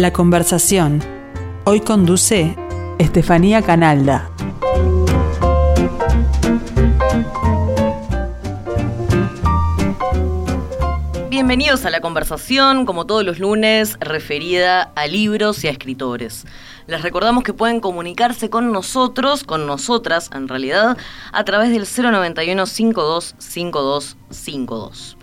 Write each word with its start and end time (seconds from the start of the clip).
La 0.00 0.12
conversación. 0.14 1.04
Hoy 1.64 1.80
conduce 1.80 2.56
Estefanía 2.98 3.60
Canalda. 3.60 4.30
Bienvenidos 11.28 11.84
a 11.84 11.90
la 11.90 12.00
conversación, 12.00 12.86
como 12.86 13.04
todos 13.04 13.26
los 13.26 13.40
lunes, 13.40 13.98
referida 14.00 14.90
a 14.94 15.06
libros 15.06 15.62
y 15.64 15.68
a 15.68 15.70
escritores. 15.70 16.46
Les 16.86 17.02
recordamos 17.02 17.44
que 17.44 17.52
pueden 17.52 17.80
comunicarse 17.80 18.48
con 18.48 18.72
nosotros, 18.72 19.44
con 19.44 19.66
nosotras 19.66 20.30
en 20.32 20.48
realidad, 20.48 20.96
a 21.30 21.44
través 21.44 21.72
del 21.72 21.86
091 21.86 22.64
525252. 22.64 25.18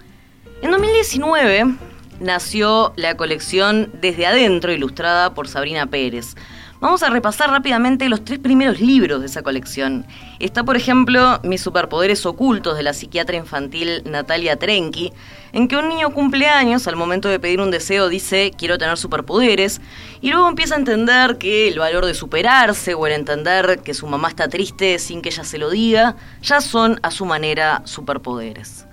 En 0.62 0.70
2019 0.70 1.78
nació 2.20 2.94
la 2.96 3.18
colección 3.18 3.92
Desde 4.02 4.26
Adentro, 4.26 4.72
ilustrada 4.72 5.34
por 5.34 5.48
Sabrina 5.48 5.88
Pérez. 5.88 6.36
Vamos 6.80 7.02
a 7.02 7.10
repasar 7.10 7.50
rápidamente 7.50 8.08
los 8.08 8.24
tres 8.24 8.38
primeros 8.38 8.80
libros 8.80 9.20
de 9.22 9.26
esa 9.26 9.42
colección. 9.42 10.06
Está, 10.40 10.64
por 10.64 10.78
ejemplo, 10.78 11.40
Mis 11.44 11.62
superpoderes 11.62 12.24
ocultos 12.28 12.78
de 12.78 12.84
la 12.84 12.94
psiquiatra 12.94 13.36
infantil 13.36 14.04
Natalia 14.06 14.58
Trenki, 14.58 15.12
en 15.54 15.68
que 15.68 15.76
un 15.76 15.90
niño 15.90 16.12
cumple 16.12 16.46
años, 16.48 16.88
al 16.88 16.96
momento 16.96 17.30
de 17.30 17.40
pedir 17.40 17.62
un 17.62 17.72
deseo 17.72 18.10
dice 18.10 18.52
quiero 18.56 18.78
tener 18.78 18.96
superpoderes, 18.98 19.82
y 20.22 20.30
luego 20.30 20.48
empieza 20.48 20.76
a 20.76 20.78
entender 20.78 21.40
que 21.40 21.68
el 21.68 21.80
valor 21.80 22.06
de 22.06 22.14
superarse 22.14 22.94
o 22.94 23.08
el 23.08 23.14
entender 23.14 23.80
que 23.84 23.96
su 23.96 24.06
mamá 24.06 24.28
está 24.28 24.48
triste 24.48 25.00
sin 25.00 25.24
que 25.24 25.30
ella 25.30 25.44
se 25.44 25.58
lo 25.58 25.72
diga, 25.72 26.16
ya 26.44 26.62
son 26.62 27.00
a 27.02 27.10
su 27.10 27.26
manera 27.26 27.82
superpoderes. 27.86 28.87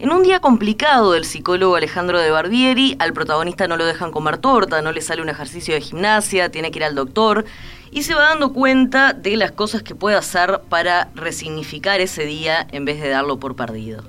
En 0.00 0.12
un 0.12 0.22
día 0.22 0.40
complicado 0.40 1.12
del 1.12 1.26
psicólogo 1.26 1.76
Alejandro 1.76 2.18
de 2.18 2.30
Barbieri, 2.30 2.96
al 2.98 3.12
protagonista 3.12 3.68
no 3.68 3.76
lo 3.76 3.84
dejan 3.84 4.12
comer 4.12 4.38
torta, 4.38 4.80
no 4.80 4.92
le 4.92 5.02
sale 5.02 5.20
un 5.20 5.28
ejercicio 5.28 5.74
de 5.74 5.82
gimnasia, 5.82 6.50
tiene 6.50 6.70
que 6.70 6.78
ir 6.78 6.84
al 6.84 6.94
doctor 6.94 7.44
y 7.90 8.02
se 8.02 8.14
va 8.14 8.30
dando 8.30 8.54
cuenta 8.54 9.12
de 9.12 9.36
las 9.36 9.52
cosas 9.52 9.82
que 9.82 9.94
puede 9.94 10.16
hacer 10.16 10.62
para 10.70 11.10
resignificar 11.14 12.00
ese 12.00 12.24
día 12.24 12.66
en 12.72 12.86
vez 12.86 12.98
de 12.98 13.10
darlo 13.10 13.38
por 13.38 13.56
perdido. 13.56 14.02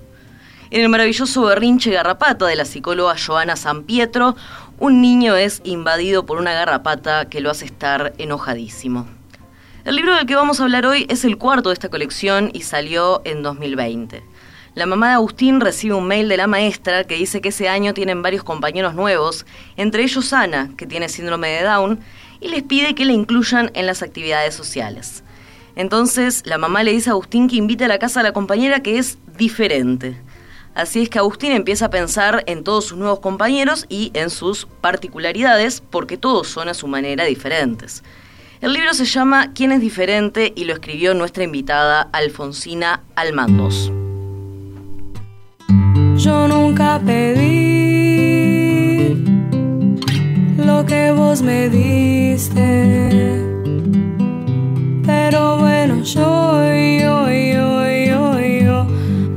En 0.69 0.79
el 0.79 0.87
maravilloso 0.87 1.41
berrinche 1.41 1.91
garrapata 1.91 2.47
de 2.47 2.55
la 2.55 2.63
psicóloga 2.63 3.17
Joana 3.17 3.57
San 3.57 3.83
Pietro, 3.83 4.37
un 4.79 5.01
niño 5.01 5.35
es 5.35 5.59
invadido 5.65 6.25
por 6.25 6.37
una 6.37 6.53
garrapata 6.53 7.25
que 7.25 7.41
lo 7.41 7.49
hace 7.49 7.65
estar 7.65 8.13
enojadísimo. 8.17 9.07
El 9.83 9.97
libro 9.97 10.15
del 10.15 10.25
que 10.25 10.35
vamos 10.35 10.61
a 10.61 10.63
hablar 10.63 10.85
hoy 10.85 11.05
es 11.09 11.25
el 11.25 11.37
cuarto 11.37 11.67
de 11.67 11.73
esta 11.73 11.89
colección 11.89 12.49
y 12.53 12.61
salió 12.61 13.21
en 13.25 13.43
2020. 13.43 14.30
La 14.73 14.85
mamá 14.85 15.09
de 15.09 15.13
Agustín 15.15 15.59
recibe 15.59 15.95
un 15.95 16.07
mail 16.07 16.29
de 16.29 16.37
la 16.37 16.47
maestra 16.47 17.03
que 17.03 17.15
dice 17.15 17.41
que 17.41 17.49
ese 17.49 17.67
año 17.67 17.93
tienen 17.93 18.21
varios 18.21 18.45
compañeros 18.45 18.95
nuevos, 18.95 19.45
entre 19.75 20.03
ellos 20.03 20.31
Ana, 20.31 20.69
que 20.77 20.87
tiene 20.87 21.09
síndrome 21.09 21.49
de 21.49 21.63
Down, 21.63 21.99
y 22.39 22.47
les 22.47 22.63
pide 22.63 22.95
que 22.95 23.03
la 23.03 23.11
incluyan 23.11 23.69
en 23.73 23.85
las 23.85 24.01
actividades 24.01 24.55
sociales. 24.55 25.25
Entonces 25.75 26.43
la 26.45 26.57
mamá 26.57 26.83
le 26.83 26.93
dice 26.93 27.09
a 27.09 27.13
Agustín 27.13 27.49
que 27.49 27.57
invite 27.57 27.83
a 27.83 27.89
la 27.89 27.99
casa 27.99 28.21
a 28.21 28.23
la 28.23 28.31
compañera 28.31 28.81
que 28.81 28.97
es 28.97 29.17
diferente. 29.37 30.15
Así 30.73 31.01
es 31.01 31.09
que 31.09 31.19
Agustín 31.19 31.51
empieza 31.51 31.87
a 31.87 31.89
pensar 31.89 32.45
en 32.47 32.63
todos 32.63 32.85
sus 32.85 32.97
nuevos 32.97 33.19
compañeros 33.19 33.85
y 33.89 34.11
en 34.13 34.29
sus 34.29 34.67
particularidades, 34.79 35.81
porque 35.81 36.15
todos 36.15 36.47
son 36.47 36.69
a 36.69 36.73
su 36.73 36.87
manera 36.87 37.25
diferentes. 37.25 38.03
El 38.61 38.71
libro 38.71 38.93
se 38.93 39.03
llama 39.03 39.51
¿Quién 39.53 39.73
es 39.73 39.81
diferente? 39.81 40.53
y 40.55 40.63
lo 40.63 40.73
escribió 40.73 41.13
nuestra 41.13 41.43
invitada 41.43 42.07
Alfonsina 42.13 43.01
Almandos. 43.15 43.91
Yo 46.23 46.47
nunca 46.47 47.01
pedí 47.03 48.05
lo 50.55 50.85
que 50.85 51.11
vos 51.11 51.41
me 51.41 51.67
diste. 51.67 53.41
Pero 55.03 55.57
bueno, 55.57 56.03
yo, 56.03 56.63
yo, 57.01 57.27
yo, 57.27 57.89
yo, 58.05 58.39
yo 58.39 58.87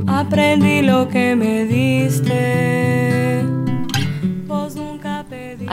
aprendí 0.05 0.83
lo 0.83 1.07
que 1.09 1.35
me 1.35 1.65
diste. 1.65 2.84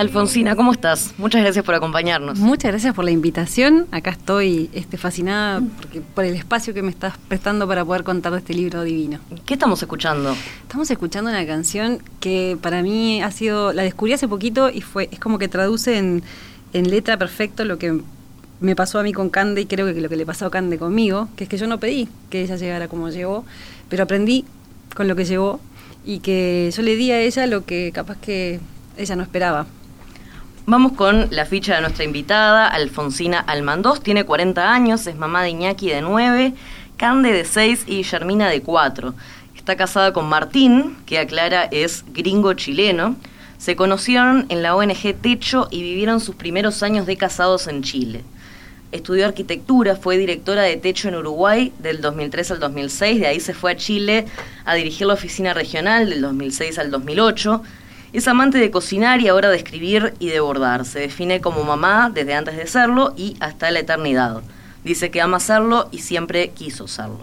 Alfonsina, 0.02 0.56
¿cómo 0.56 0.72
estás? 0.72 1.14
Muchas 1.16 1.42
gracias 1.42 1.64
por 1.64 1.76
acompañarnos. 1.76 2.36
Muchas 2.40 2.72
gracias 2.72 2.92
por 2.92 3.04
la 3.04 3.12
invitación. 3.12 3.86
Acá 3.92 4.10
estoy 4.10 4.68
este, 4.72 4.98
fascinada 4.98 5.62
por 6.16 6.24
el 6.24 6.34
espacio 6.34 6.74
que 6.74 6.82
me 6.82 6.90
estás 6.90 7.14
prestando 7.28 7.68
para 7.68 7.84
poder 7.84 8.02
contar 8.02 8.32
de 8.32 8.38
este 8.38 8.52
libro 8.52 8.82
divino. 8.82 9.20
¿Qué 9.46 9.54
estamos 9.54 9.80
escuchando? 9.80 10.34
Estamos 10.62 10.90
escuchando 10.90 11.30
una 11.30 11.46
canción 11.46 12.02
que 12.18 12.58
para 12.60 12.82
mí 12.82 13.22
ha 13.22 13.30
sido, 13.30 13.72
la 13.72 13.84
descubrí 13.84 14.12
hace 14.12 14.26
poquito 14.26 14.70
y 14.70 14.80
fue, 14.80 15.08
es 15.12 15.20
como 15.20 15.38
que 15.38 15.46
traduce 15.46 15.96
en, 15.96 16.24
letra 16.72 17.16
perfecto 17.16 17.64
lo 17.64 17.78
que 17.78 18.00
me 18.58 18.74
pasó 18.74 18.98
a 18.98 19.04
mí 19.04 19.12
con 19.12 19.30
Cande 19.30 19.60
y 19.60 19.66
creo 19.66 19.86
que 19.86 20.00
lo 20.00 20.08
que 20.08 20.16
le 20.16 20.26
pasó 20.26 20.46
a 20.46 20.50
Cande 20.50 20.78
conmigo, 20.78 21.28
que 21.36 21.44
es 21.44 21.50
que 21.50 21.58
yo 21.58 21.68
no 21.68 21.78
pedí 21.78 22.08
que 22.28 22.42
ella 22.42 22.56
llegara 22.56 22.88
como 22.88 23.08
llegó, 23.10 23.44
pero 23.88 24.02
aprendí 24.02 24.44
con 24.96 25.06
lo 25.06 25.14
que 25.14 25.24
llegó 25.24 25.60
y 26.04 26.18
que 26.18 26.72
yo 26.76 26.82
le 26.82 26.96
di 26.96 27.12
a 27.12 27.20
ella 27.20 27.46
lo 27.46 27.64
que 27.64 27.92
capaz 27.94 28.16
que 28.16 28.58
ella 28.96 29.14
no 29.14 29.22
esperaba. 29.22 29.68
Vamos 30.64 30.92
con 30.92 31.26
la 31.30 31.44
ficha 31.44 31.74
de 31.74 31.80
nuestra 31.80 32.04
invitada, 32.04 32.68
Alfonsina 32.68 33.40
Almandós. 33.40 34.00
Tiene 34.00 34.24
40 34.24 34.72
años, 34.72 35.08
es 35.08 35.16
mamá 35.16 35.42
de 35.42 35.50
Iñaki 35.50 35.88
de 35.88 36.02
9, 36.02 36.54
Cande 36.96 37.32
de 37.32 37.44
6 37.44 37.86
y 37.88 38.04
Germina 38.04 38.48
de 38.48 38.62
4. 38.62 39.12
Está 39.56 39.74
casada 39.76 40.12
con 40.12 40.28
Martín, 40.28 40.96
que 41.04 41.18
aclara 41.18 41.64
es 41.64 42.04
gringo 42.14 42.54
chileno. 42.54 43.16
Se 43.58 43.74
conocieron 43.74 44.46
en 44.50 44.62
la 44.62 44.76
ONG 44.76 45.16
Techo 45.20 45.66
y 45.72 45.82
vivieron 45.82 46.20
sus 46.20 46.36
primeros 46.36 46.84
años 46.84 47.06
de 47.06 47.16
casados 47.16 47.66
en 47.66 47.82
Chile. 47.82 48.22
Estudió 48.92 49.26
arquitectura, 49.26 49.96
fue 49.96 50.16
directora 50.16 50.62
de 50.62 50.76
Techo 50.76 51.08
en 51.08 51.16
Uruguay 51.16 51.72
del 51.80 52.00
2003 52.00 52.52
al 52.52 52.60
2006, 52.60 53.20
de 53.20 53.26
ahí 53.26 53.40
se 53.40 53.54
fue 53.54 53.72
a 53.72 53.76
Chile 53.76 54.26
a 54.64 54.74
dirigir 54.74 55.08
la 55.08 55.14
oficina 55.14 55.54
regional 55.54 56.08
del 56.08 56.20
2006 56.20 56.78
al 56.78 56.92
2008 56.92 57.62
es 58.12 58.28
amante 58.28 58.58
de 58.58 58.70
cocinar 58.70 59.20
y 59.20 59.28
ahora 59.28 59.48
de 59.48 59.56
escribir 59.56 60.14
y 60.18 60.28
de 60.28 60.40
bordar. 60.40 60.84
Se 60.84 61.00
define 61.00 61.40
como 61.40 61.64
mamá 61.64 62.10
desde 62.12 62.34
antes 62.34 62.56
de 62.56 62.66
serlo 62.66 63.14
y 63.16 63.36
hasta 63.40 63.70
la 63.70 63.80
eternidad. 63.80 64.42
Dice 64.84 65.10
que 65.10 65.22
ama 65.22 65.40
serlo 65.40 65.88
y 65.92 65.98
siempre 65.98 66.50
quiso 66.50 66.88
serlo. 66.88 67.20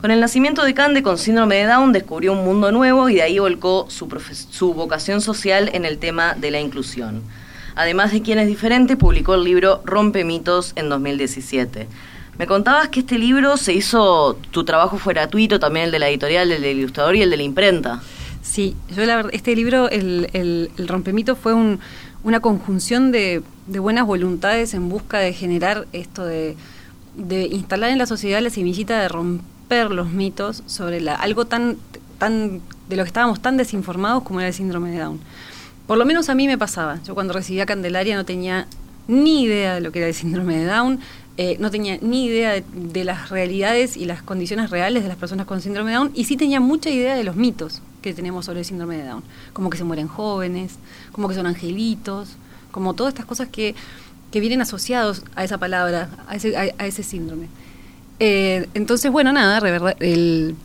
Con 0.00 0.10
el 0.10 0.20
nacimiento 0.20 0.62
de 0.64 0.74
Cande 0.74 1.02
con 1.02 1.18
síndrome 1.18 1.56
de 1.56 1.66
Down 1.66 1.92
descubrió 1.92 2.32
un 2.32 2.44
mundo 2.44 2.70
nuevo 2.72 3.08
y 3.08 3.16
de 3.16 3.22
ahí 3.22 3.38
volcó 3.38 3.88
su, 3.90 4.74
vocación 4.74 5.20
social 5.20 5.70
en 5.72 5.84
el 5.84 5.98
tema 5.98 6.34
de 6.34 6.50
la 6.50 6.60
inclusión. 6.60 7.22
Además 7.74 8.12
de 8.12 8.22
quien 8.22 8.38
es 8.38 8.46
diferente, 8.48 8.96
publicó 8.96 9.34
el 9.34 9.44
libro 9.44 9.82
Rompe 9.84 10.24
mitos 10.24 10.72
en 10.76 10.88
2017. 10.88 11.88
Me 12.38 12.46
contabas 12.46 12.88
que 12.88 13.00
este 13.00 13.18
libro 13.18 13.56
se 13.56 13.72
hizo, 13.72 14.38
tu 14.52 14.64
trabajo 14.64 14.98
fue 14.98 15.14
gratuito, 15.14 15.58
también 15.58 15.86
el 15.86 15.90
de 15.92 15.98
la 15.98 16.08
editorial, 16.08 16.50
el 16.52 16.62
del 16.62 16.78
ilustrador 16.78 17.16
y 17.16 17.22
el 17.22 17.30
de 17.30 17.36
la 17.36 17.42
imprenta. 17.42 18.00
Sí, 18.48 18.74
yo 18.96 19.04
la 19.04 19.16
verdad, 19.16 19.30
este 19.34 19.54
libro, 19.54 19.90
el, 19.90 20.30
el, 20.32 20.88
Rompemito, 20.88 21.36
fue 21.36 21.52
una 21.52 22.40
conjunción 22.40 23.12
de, 23.12 23.42
buenas 23.66 24.06
voluntades 24.06 24.72
en 24.72 24.88
busca 24.88 25.18
de 25.18 25.34
generar 25.34 25.86
esto 25.92 26.24
de, 26.24 26.56
instalar 27.52 27.90
en 27.90 27.98
la 27.98 28.06
sociedad 28.06 28.40
la 28.40 28.48
semillita 28.48 28.98
de 29.02 29.08
romper 29.08 29.90
los 29.90 30.08
mitos 30.08 30.62
sobre 30.64 31.02
la, 31.02 31.14
algo 31.14 31.44
tan, 31.44 31.76
tan 32.18 32.62
de 32.88 32.96
lo 32.96 33.02
que 33.02 33.08
estábamos 33.08 33.40
tan 33.42 33.58
desinformados 33.58 34.22
como 34.22 34.40
era 34.40 34.48
el 34.48 34.54
síndrome 34.54 34.92
de 34.92 35.00
Down. 35.00 35.20
Por 35.86 35.98
lo 35.98 36.06
menos 36.06 36.30
a 36.30 36.34
mí 36.34 36.46
me 36.46 36.56
pasaba. 36.56 37.00
Yo 37.04 37.14
cuando 37.14 37.34
recibía 37.34 37.66
Candelaria 37.66 38.16
no 38.16 38.24
tenía 38.24 38.66
ni 39.08 39.42
idea 39.42 39.74
de 39.74 39.80
lo 39.80 39.90
que 39.90 39.98
era 39.98 40.08
el 40.08 40.14
síndrome 40.14 40.58
de 40.58 40.66
Down, 40.66 41.00
eh, 41.36 41.56
no 41.60 41.70
tenía 41.70 41.98
ni 42.00 42.26
idea 42.26 42.60
de, 42.60 43.04
las 43.04 43.30
realidades 43.30 43.96
y 43.96 44.04
las 44.04 44.22
condiciones 44.22 44.70
reales 44.70 45.02
de 45.02 45.08
las 45.08 45.16
personas 45.16 45.46
con 45.46 45.60
síndrome 45.60 45.90
de 45.90 45.96
Down 45.96 46.10
y 46.14 46.24
sí 46.24 46.36
tenía 46.36 46.60
mucha 46.60 46.90
idea 46.90 47.14
de 47.14 47.24
los 47.24 47.36
mitos 47.36 47.80
que 48.02 48.12
tenemos 48.12 48.44
sobre 48.44 48.60
el 48.60 48.64
síndrome 48.64 48.98
de 48.98 49.04
Down, 49.04 49.22
como 49.52 49.70
que 49.70 49.78
se 49.78 49.84
mueren 49.84 50.08
jóvenes, 50.08 50.74
como 51.12 51.28
que 51.28 51.34
son 51.34 51.46
angelitos, 51.46 52.36
como 52.70 52.94
todas 52.94 53.14
estas 53.14 53.26
cosas 53.26 53.48
que, 53.48 53.74
que 54.30 54.40
vienen 54.40 54.60
asociados 54.60 55.22
a 55.36 55.44
esa 55.44 55.58
palabra, 55.58 56.10
a 56.26 56.36
ese, 56.36 56.56
a, 56.56 56.86
ese 56.86 57.02
síndrome. 57.02 57.46
Eh, 58.20 58.68
entonces, 58.74 59.10
bueno, 59.10 59.32
nada, 59.32 59.60
el, 60.00 60.56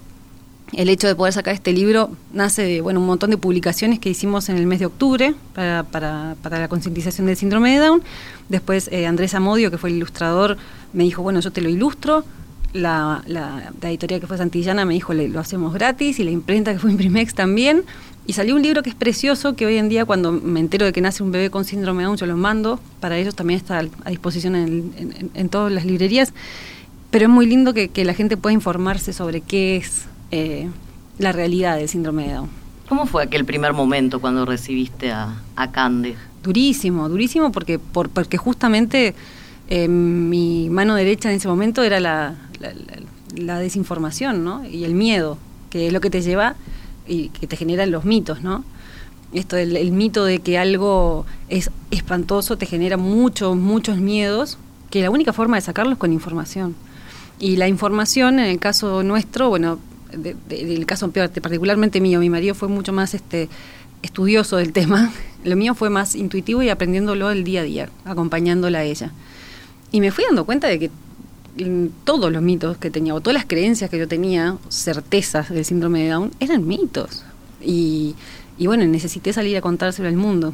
el 0.75 0.89
hecho 0.89 1.07
de 1.07 1.15
poder 1.15 1.33
sacar 1.33 1.53
este 1.53 1.71
libro 1.71 2.11
nace 2.31 2.63
de 2.63 2.81
bueno, 2.81 2.99
un 2.99 3.05
montón 3.05 3.29
de 3.29 3.37
publicaciones 3.37 3.99
que 3.99 4.09
hicimos 4.09 4.49
en 4.49 4.57
el 4.57 4.65
mes 4.65 4.79
de 4.79 4.85
octubre 4.85 5.35
para, 5.53 5.83
para, 5.83 6.35
para 6.41 6.59
la 6.59 6.67
concientización 6.67 7.27
del 7.27 7.37
síndrome 7.37 7.73
de 7.73 7.79
Down. 7.79 8.03
Después 8.49 8.89
eh, 8.91 9.05
Andrés 9.05 9.33
Amodio, 9.33 9.71
que 9.71 9.77
fue 9.77 9.89
el 9.89 9.97
ilustrador, 9.97 10.57
me 10.93 11.03
dijo, 11.03 11.21
bueno, 11.21 11.39
yo 11.39 11.51
te 11.51 11.61
lo 11.61 11.69
ilustro 11.69 12.23
la, 12.73 13.23
la, 13.27 13.71
editorial 13.83 14.19
que 14.19 14.27
fue 14.27 14.37
Santillana 14.37 14.85
me 14.85 14.95
dijo, 14.95 15.13
lo 15.13 15.39
hacemos 15.39 15.73
gratis, 15.73 16.19
y 16.19 16.23
la 16.23 16.31
imprenta 16.31 16.73
que 16.73 16.79
fue 16.79 16.91
Imprimex 16.91 17.33
también. 17.33 17.83
Y 18.25 18.33
salió 18.33 18.55
un 18.55 18.61
libro 18.61 18.83
que 18.83 18.89
es 18.89 18.95
precioso, 18.95 19.55
que 19.55 19.65
hoy 19.65 19.77
en 19.77 19.89
día 19.89 20.05
cuando 20.05 20.31
me 20.31 20.59
entero 20.59 20.85
de 20.85 20.93
que 20.93 21.01
nace 21.01 21.23
un 21.23 21.31
bebé 21.31 21.49
con 21.49 21.65
síndrome 21.65 22.03
de 22.03 22.05
Down, 22.05 22.17
yo 22.17 22.25
lo 22.25 22.37
mando. 22.37 22.79
Para 22.99 23.17
ellos 23.17 23.35
también 23.35 23.59
está 23.59 23.79
a 23.79 24.09
disposición 24.09 24.55
en, 24.55 25.49
todas 25.49 25.71
las 25.71 25.85
librerías. 25.85 26.33
Pero 27.11 27.25
es 27.25 27.29
muy 27.29 27.45
lindo 27.45 27.73
que, 27.73 27.91
la 28.03 28.13
gente 28.13 28.37
pueda 28.37 28.53
informarse 28.53 29.13
sobre 29.13 29.41
qué 29.41 29.77
es 29.77 30.05
eh, 30.35 30.67
la 31.19 31.31
realidad 31.31 31.77
del 31.77 31.87
síndrome 31.87 32.27
de 32.27 32.33
Down. 32.33 32.49
¿Cómo 32.89 33.05
fue 33.05 33.21
aquel 33.21 33.45
primer 33.45 33.73
momento 33.73 34.19
cuando 34.19 34.47
recibiste 34.47 35.11
a, 35.11 35.35
a 35.55 35.71
Cande? 35.71 36.15
Durísimo, 36.41 37.07
durísimo 37.07 37.51
porque, 37.51 37.77
por, 37.77 38.09
porque 38.09 38.37
justamente 38.37 39.13
eh, 39.69 39.87
mi 39.87 40.71
mano 40.71 40.95
derecha 40.95 41.29
en 41.29 41.35
ese 41.35 41.47
momento 41.47 41.83
era 41.83 41.99
la, 41.99 42.35
la, 42.59 42.73
la, 43.35 43.59
desinformación, 43.59 44.43
¿no? 44.43 44.65
Y 44.65 44.85
el 44.85 44.95
miedo, 44.95 45.37
que 45.69 45.85
es 45.85 45.93
lo 45.93 46.01
que 46.01 46.09
te 46.09 46.23
lleva 46.23 46.55
y 47.07 47.29
que 47.29 47.45
te 47.45 47.55
generan 47.55 47.91
los 47.91 48.03
mitos, 48.03 48.41
¿no? 48.41 48.63
Esto, 49.33 49.55
el, 49.55 49.77
el 49.77 49.91
mito 49.91 50.25
de 50.25 50.39
que 50.39 50.57
algo 50.57 51.27
es 51.47 51.69
espantoso 51.91 52.57
te 52.57 52.65
genera 52.65 52.97
muchos, 52.97 53.55
muchos 53.55 53.99
miedos, 53.99 54.57
que 54.89 55.03
la 55.03 55.11
única 55.11 55.31
forma 55.31 55.57
de 55.57 55.61
sacarlos 55.61 55.93
es 55.93 55.99
con 55.99 56.11
información. 56.11 56.75
Y 57.39 57.57
la 57.57 57.67
información, 57.67 58.39
en 58.39 58.45
el 58.49 58.59
caso 58.59 59.03
nuestro, 59.03 59.49
bueno, 59.49 59.77
de, 60.17 60.35
de, 60.47 60.65
del 60.65 60.85
caso 60.85 61.11
particularmente 61.11 62.01
mío, 62.01 62.19
mi 62.19 62.29
marido 62.29 62.55
fue 62.55 62.67
mucho 62.67 62.93
más 62.93 63.13
este 63.13 63.49
estudioso 64.01 64.57
del 64.57 64.73
tema, 64.79 65.11
lo 65.43 65.55
mío 65.55 65.75
fue 65.75 65.89
más 65.89 66.15
intuitivo 66.15 66.61
y 66.61 66.69
aprendiéndolo 66.69 67.31
el 67.31 67.43
día 67.43 67.61
a 67.61 67.63
día, 67.63 67.89
acompañándola 68.05 68.79
a 68.79 68.83
ella. 68.83 69.11
Y 69.91 70.01
me 70.01 70.11
fui 70.11 70.23
dando 70.25 70.45
cuenta 70.45 70.67
de 70.67 70.79
que 70.79 70.91
todos 72.03 72.31
los 72.31 72.41
mitos 72.41 72.77
que 72.77 72.89
tenía, 72.89 73.13
o 73.13 73.21
todas 73.21 73.35
las 73.35 73.45
creencias 73.45 73.89
que 73.89 73.97
yo 73.97 74.07
tenía, 74.07 74.57
certezas 74.69 75.49
del 75.49 75.65
síndrome 75.65 76.03
de 76.03 76.09
Down, 76.09 76.31
eran 76.39 76.67
mitos. 76.67 77.23
Y, 77.61 78.15
y 78.57 78.67
bueno, 78.67 78.85
necesité 78.85 79.33
salir 79.33 79.55
a 79.57 79.61
contárselo 79.61 80.07
al 80.07 80.15
mundo. 80.15 80.53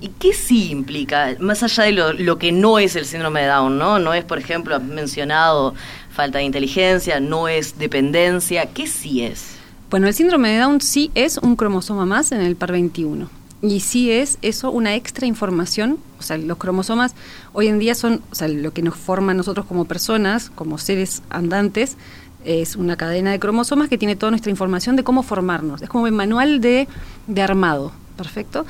¿Y 0.00 0.08
qué 0.08 0.32
sí 0.32 0.70
implica, 0.70 1.34
más 1.40 1.62
allá 1.64 1.84
de 1.84 1.92
lo, 1.92 2.38
que 2.38 2.52
no 2.52 2.78
es 2.78 2.94
el 2.94 3.04
síndrome 3.04 3.40
de 3.40 3.48
Down, 3.48 3.78
¿no? 3.78 3.98
No 3.98 4.14
es, 4.14 4.24
por 4.24 4.38
ejemplo, 4.38 4.76
has 4.76 4.82
mencionado 4.82 5.74
falta 6.12 6.38
de 6.38 6.44
inteligencia, 6.44 7.18
no 7.18 7.48
es 7.48 7.78
dependencia, 7.78 8.66
¿qué 8.66 8.86
sí 8.86 9.22
es? 9.22 9.56
Bueno, 9.90 10.06
el 10.06 10.14
síndrome 10.14 10.50
de 10.50 10.58
Down 10.58 10.80
sí 10.80 11.10
es 11.16 11.38
un 11.38 11.56
cromosoma 11.56 12.06
más 12.06 12.30
en 12.30 12.42
el 12.42 12.54
par 12.54 12.70
21. 12.70 13.28
Y 13.60 13.80
sí 13.80 14.12
es 14.12 14.38
eso 14.40 14.70
una 14.70 14.94
extra 14.94 15.26
información, 15.26 15.98
o 16.20 16.22
sea, 16.22 16.38
los 16.38 16.58
cromosomas 16.58 17.14
hoy 17.52 17.66
en 17.66 17.80
día 17.80 17.96
son, 17.96 18.22
o 18.30 18.34
sea, 18.36 18.46
lo 18.46 18.72
que 18.72 18.82
nos 18.82 18.94
forma 18.94 19.32
a 19.32 19.34
nosotros 19.34 19.66
como 19.66 19.84
personas, 19.84 20.48
como 20.50 20.78
seres 20.78 21.22
andantes, 21.28 21.96
es 22.44 22.76
una 22.76 22.96
cadena 22.96 23.32
de 23.32 23.40
cromosomas 23.40 23.88
que 23.88 23.98
tiene 23.98 24.14
toda 24.14 24.30
nuestra 24.30 24.50
información 24.50 24.94
de 24.94 25.02
cómo 25.02 25.24
formarnos. 25.24 25.82
Es 25.82 25.88
como 25.88 26.06
el 26.06 26.12
manual 26.12 26.60
de, 26.60 26.86
de 27.26 27.42
armado, 27.42 27.90
¿perfecto? 28.16 28.64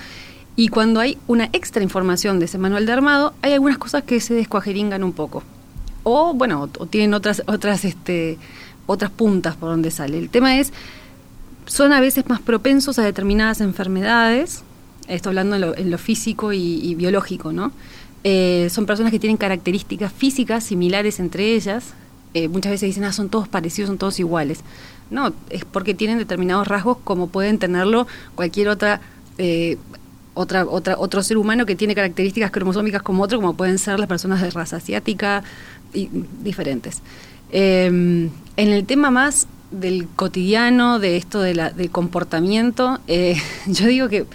Y 0.58 0.70
cuando 0.70 0.98
hay 0.98 1.16
una 1.28 1.44
extra 1.52 1.84
información 1.84 2.40
de 2.40 2.46
ese 2.46 2.58
manual 2.58 2.84
de 2.84 2.90
armado, 2.90 3.32
hay 3.42 3.52
algunas 3.52 3.78
cosas 3.78 4.02
que 4.02 4.18
se 4.18 4.34
descuajeringan 4.34 5.04
un 5.04 5.12
poco. 5.12 5.44
O, 6.02 6.34
bueno, 6.34 6.68
o 6.78 6.86
tienen 6.86 7.14
otras, 7.14 7.44
otras, 7.46 7.84
este, 7.84 8.38
otras 8.86 9.12
puntas 9.12 9.54
por 9.54 9.68
donde 9.68 9.92
sale. 9.92 10.18
El 10.18 10.30
tema 10.30 10.58
es, 10.58 10.72
son 11.66 11.92
a 11.92 12.00
veces 12.00 12.28
más 12.28 12.40
propensos 12.40 12.98
a 12.98 13.04
determinadas 13.04 13.60
enfermedades, 13.60 14.64
estoy 15.06 15.30
hablando 15.30 15.76
en 15.76 15.90
lo, 15.92 15.96
físico 15.96 16.52
y, 16.52 16.80
y, 16.84 16.96
biológico, 16.96 17.52
¿no? 17.52 17.70
Eh, 18.24 18.66
son 18.68 18.84
personas 18.84 19.12
que 19.12 19.20
tienen 19.20 19.36
características 19.36 20.12
físicas 20.12 20.64
similares 20.64 21.20
entre 21.20 21.54
ellas. 21.54 21.94
Eh, 22.34 22.48
muchas 22.48 22.72
veces 22.72 22.88
dicen, 22.88 23.04
ah, 23.04 23.12
son 23.12 23.28
todos 23.28 23.46
parecidos, 23.46 23.86
son 23.90 23.98
todos 23.98 24.18
iguales. 24.18 24.62
No, 25.08 25.32
es 25.50 25.64
porque 25.64 25.94
tienen 25.94 26.18
determinados 26.18 26.66
rasgos 26.66 26.98
como 27.04 27.28
pueden 27.28 27.60
tenerlo 27.60 28.08
cualquier 28.34 28.70
otra, 28.70 29.00
eh, 29.38 29.78
otra, 30.38 30.66
otro 30.98 31.22
ser 31.22 31.36
humano 31.36 31.66
que 31.66 31.76
tiene 31.76 31.94
características 31.94 32.50
cromosómicas 32.50 33.02
como 33.02 33.22
otro, 33.22 33.40
como 33.40 33.54
pueden 33.54 33.78
ser 33.78 33.98
las 33.98 34.08
personas 34.08 34.40
de 34.40 34.50
raza 34.50 34.76
asiática 34.76 35.42
y 35.92 36.08
diferentes. 36.42 37.02
en 37.50 38.30
el 38.56 38.84
tema 38.86 39.10
más 39.10 39.46
del 39.70 40.06
cotidiano, 40.16 40.98
de 40.98 41.16
esto 41.16 41.40
de 41.40 41.54
la, 41.54 41.70
del 41.70 41.90
comportamiento, 41.90 43.00
yo 43.66 43.86
digo 43.86 44.08
que 44.08 44.26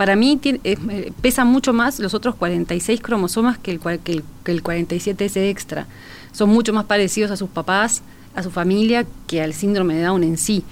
para 0.00 0.16
mí 0.16 0.38
tiene, 0.38 0.60
eh, 0.64 1.12
pesa 1.20 1.44
mucho 1.44 1.74
más 1.74 1.98
los 1.98 2.14
otros 2.14 2.34
46 2.34 3.02
cromosomas 3.02 3.58
que 3.58 3.70
el, 3.70 3.80
que 3.80 4.12
el, 4.12 4.24
que 4.44 4.52
el 4.52 4.62
47 4.62 5.26
ese 5.26 5.50
extra. 5.50 5.86
Son 6.32 6.48
mucho 6.48 6.72
más 6.72 6.86
parecidos 6.86 7.30
a 7.30 7.36
sus 7.36 7.50
papás, 7.50 8.00
a 8.34 8.42
su 8.42 8.50
familia, 8.50 9.04
que 9.26 9.42
al 9.42 9.52
síndrome 9.52 9.96
de 9.96 10.04
Down 10.04 10.24
en 10.24 10.38
sí. 10.38 10.64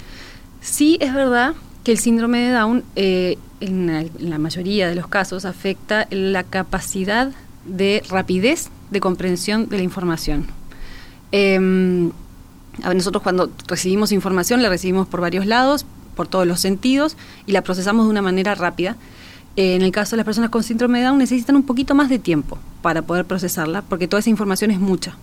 Sí 0.62 0.96
es 1.02 1.12
verdad 1.12 1.52
que 1.84 1.92
el 1.92 1.98
síndrome 1.98 2.38
de 2.38 2.52
Down, 2.52 2.84
eh, 2.96 3.36
en, 3.60 4.10
la, 4.18 4.38
mayoría 4.38 4.88
de 4.88 4.94
los 4.94 5.08
casos, 5.08 5.44
afecta 5.44 6.06
la 6.10 6.44
capacidad 6.44 7.32
de 7.64 8.02
rapidez 8.08 8.70
de 8.90 9.00
comprensión 9.00 9.68
de 9.68 9.78
la 9.78 9.82
información. 9.82 10.46
Eh, 11.32 11.58
nosotros 12.94 13.22
cuando 13.22 13.50
recibimos 13.66 14.12
información 14.12 14.62
la 14.62 14.68
recibimos 14.68 15.08
por 15.08 15.20
varios 15.20 15.46
lados, 15.46 15.84
por 16.14 16.28
todos 16.28 16.46
los 16.46 16.60
sentidos, 16.60 17.16
y 17.46 17.52
la 17.52 17.62
procesamos 17.62 18.06
de 18.06 18.10
una 18.10 18.22
manera 18.22 18.54
rápida 18.54 18.96
en 19.60 19.82
el 19.82 19.90
caso 19.90 20.12
de 20.12 20.18
las 20.18 20.24
personas 20.24 20.50
con 20.50 20.62
síndrome 20.62 21.00
de 21.00 21.06
Down 21.06 21.18
necesitan 21.18 21.56
un 21.56 21.64
poquito 21.64 21.96
más 21.96 22.08
de 22.08 22.20
tiempo 22.20 22.58
para 22.80 23.02
poder 23.02 23.24
procesarla, 23.24 23.82
porque 23.82 24.06
toda 24.06 24.20
esa 24.20 24.30
información 24.30 24.70
es 24.70 24.78
mucha. 24.78 25.16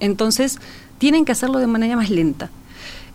Entonces, 0.00 0.58
tienen 0.98 1.24
que 1.24 1.30
hacerlo 1.30 1.60
de 1.60 1.68
manera 1.68 1.94
más 1.94 2.10
lenta. 2.10 2.50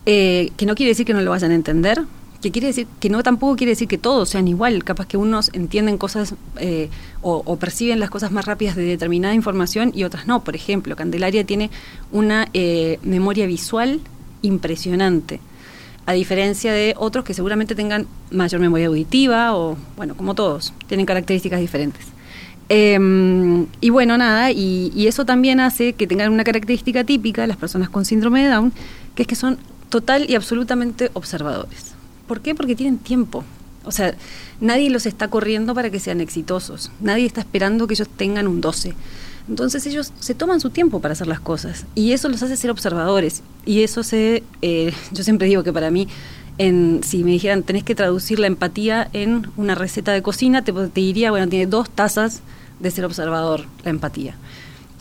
Eh, 0.05 0.51
que 0.55 0.65
no 0.65 0.75
quiere 0.75 0.91
decir 0.91 1.05
que 1.05 1.13
no 1.13 1.19
lo 1.19 1.31
vayan 1.31 1.51
a 1.51 1.55
entender, 1.55 2.05
que 2.43 2.51
quiere 2.51 2.67
decir 2.67 2.87
que 2.99 3.09
no 3.09 3.23
tampoco 3.23 3.55
quiere 3.55 3.71
decir 3.71 3.87
que 3.87 3.97
todos 3.97 4.29
sean 4.29 4.47
igual, 4.47 4.83
capaz 4.83 5.07
que 5.07 5.17
unos 5.17 5.49
entienden 5.53 5.97
cosas 5.97 6.35
eh, 6.57 6.89
o, 7.21 7.55
perciben 7.57 7.99
las 7.99 8.11
cosas 8.11 8.31
más 8.31 8.45
rápidas 8.45 8.75
de 8.75 8.83
determinada 8.83 9.33
información 9.33 9.91
y 9.95 10.03
otras 10.03 10.27
no. 10.27 10.43
Por 10.43 10.55
ejemplo, 10.55 10.95
Candelaria 10.95 11.43
tiene 11.45 11.71
una 12.11 12.49
eh, 12.53 12.99
memoria 13.01 13.47
visual 13.47 14.01
impresionante 14.41 15.39
a 16.05 16.13
diferencia 16.13 16.73
de 16.73 16.93
otros 16.97 17.23
que 17.23 17.33
seguramente 17.33 17.75
tengan 17.75 18.07
mayor 18.29 18.59
memoria 18.59 18.87
auditiva 18.87 19.55
o, 19.55 19.77
bueno, 19.95 20.15
como 20.15 20.35
todos, 20.35 20.73
tienen 20.87 21.05
características 21.05 21.61
diferentes. 21.61 22.05
Eh, 22.67 23.65
y 23.79 23.89
bueno, 23.89 24.17
nada, 24.17 24.51
y, 24.51 24.91
y, 24.93 25.07
eso 25.07 25.25
también 25.25 25.59
hace 25.59 25.93
que 25.93 26.07
tengan 26.07 26.31
una 26.31 26.43
característica 26.43 27.03
típica 27.03 27.47
las 27.47 27.57
personas 27.57 27.89
con 27.89 28.03
síndrome 28.03 28.43
de 28.43 28.49
Down, 28.49 28.73
que 29.15 29.23
es 29.23 29.27
que 29.27 29.35
son 29.35 29.57
total 29.89 30.29
y 30.29 30.35
absolutamente 30.35 31.09
observadores. 31.13 31.92
¿Por 32.27 32.41
qué? 32.41 32.55
Porque 32.55 32.75
tienen 32.75 32.97
tiempo. 32.97 33.43
O 33.85 33.91
sea, 33.91 34.15
nadie 34.61 34.89
los 34.89 35.05
está 35.05 35.27
corriendo 35.27 35.75
para 35.75 35.89
que 35.89 35.99
sean 35.99 36.21
exitosos. 36.21 36.91
Nadie 37.01 37.25
está 37.25 37.41
esperando 37.41 37.87
que 37.87 37.95
ellos 37.95 38.07
tengan 38.09 38.47
un 38.47 38.61
12. 38.61 38.93
Entonces 39.49 39.85
ellos 39.85 40.13
se 40.19 40.35
toman 40.35 40.61
su 40.61 40.69
tiempo 40.69 41.01
para 41.01 41.11
hacer 41.11 41.27
las 41.27 41.41
cosas 41.41 41.85
y 41.95 42.13
eso 42.13 42.29
los 42.29 42.41
hace 42.43 42.55
ser 42.55 42.71
observadores. 42.71 43.43
Y 43.65 43.83
eso 43.83 44.03
se, 44.03 44.43
eh, 44.61 44.93
yo 45.11 45.23
siempre 45.23 45.47
digo 45.47 45.63
que 45.63 45.73
para 45.73 45.91
mí, 45.91 46.07
en, 46.57 47.01
si 47.03 47.23
me 47.23 47.31
dijeran 47.31 47.63
tenés 47.63 47.83
que 47.83 47.95
traducir 47.95 48.39
la 48.39 48.47
empatía 48.47 49.09
en 49.11 49.47
una 49.57 49.75
receta 49.75 50.11
de 50.13 50.21
cocina, 50.21 50.63
te, 50.63 50.71
te 50.71 51.01
diría, 51.01 51.31
bueno, 51.31 51.47
tiene 51.49 51.67
dos 51.67 51.89
tazas 51.89 52.41
de 52.79 52.91
ser 52.91 53.05
observador, 53.05 53.65
la 53.83 53.89
empatía. 53.89 54.35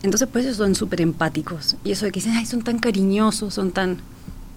Entonces, 0.01 0.27
pues 0.29 0.43
ellos 0.43 0.57
son 0.57 0.75
súper 0.75 0.99
empáticos. 0.99 1.77
Y 1.85 1.91
eso 1.91 2.05
de 2.05 2.11
que 2.11 2.19
dicen, 2.19 2.33
ay, 2.35 2.45
son 2.45 2.61
tan 2.61 2.79
cariñosos, 2.79 3.53
son 3.53 3.71
tan, 3.71 3.99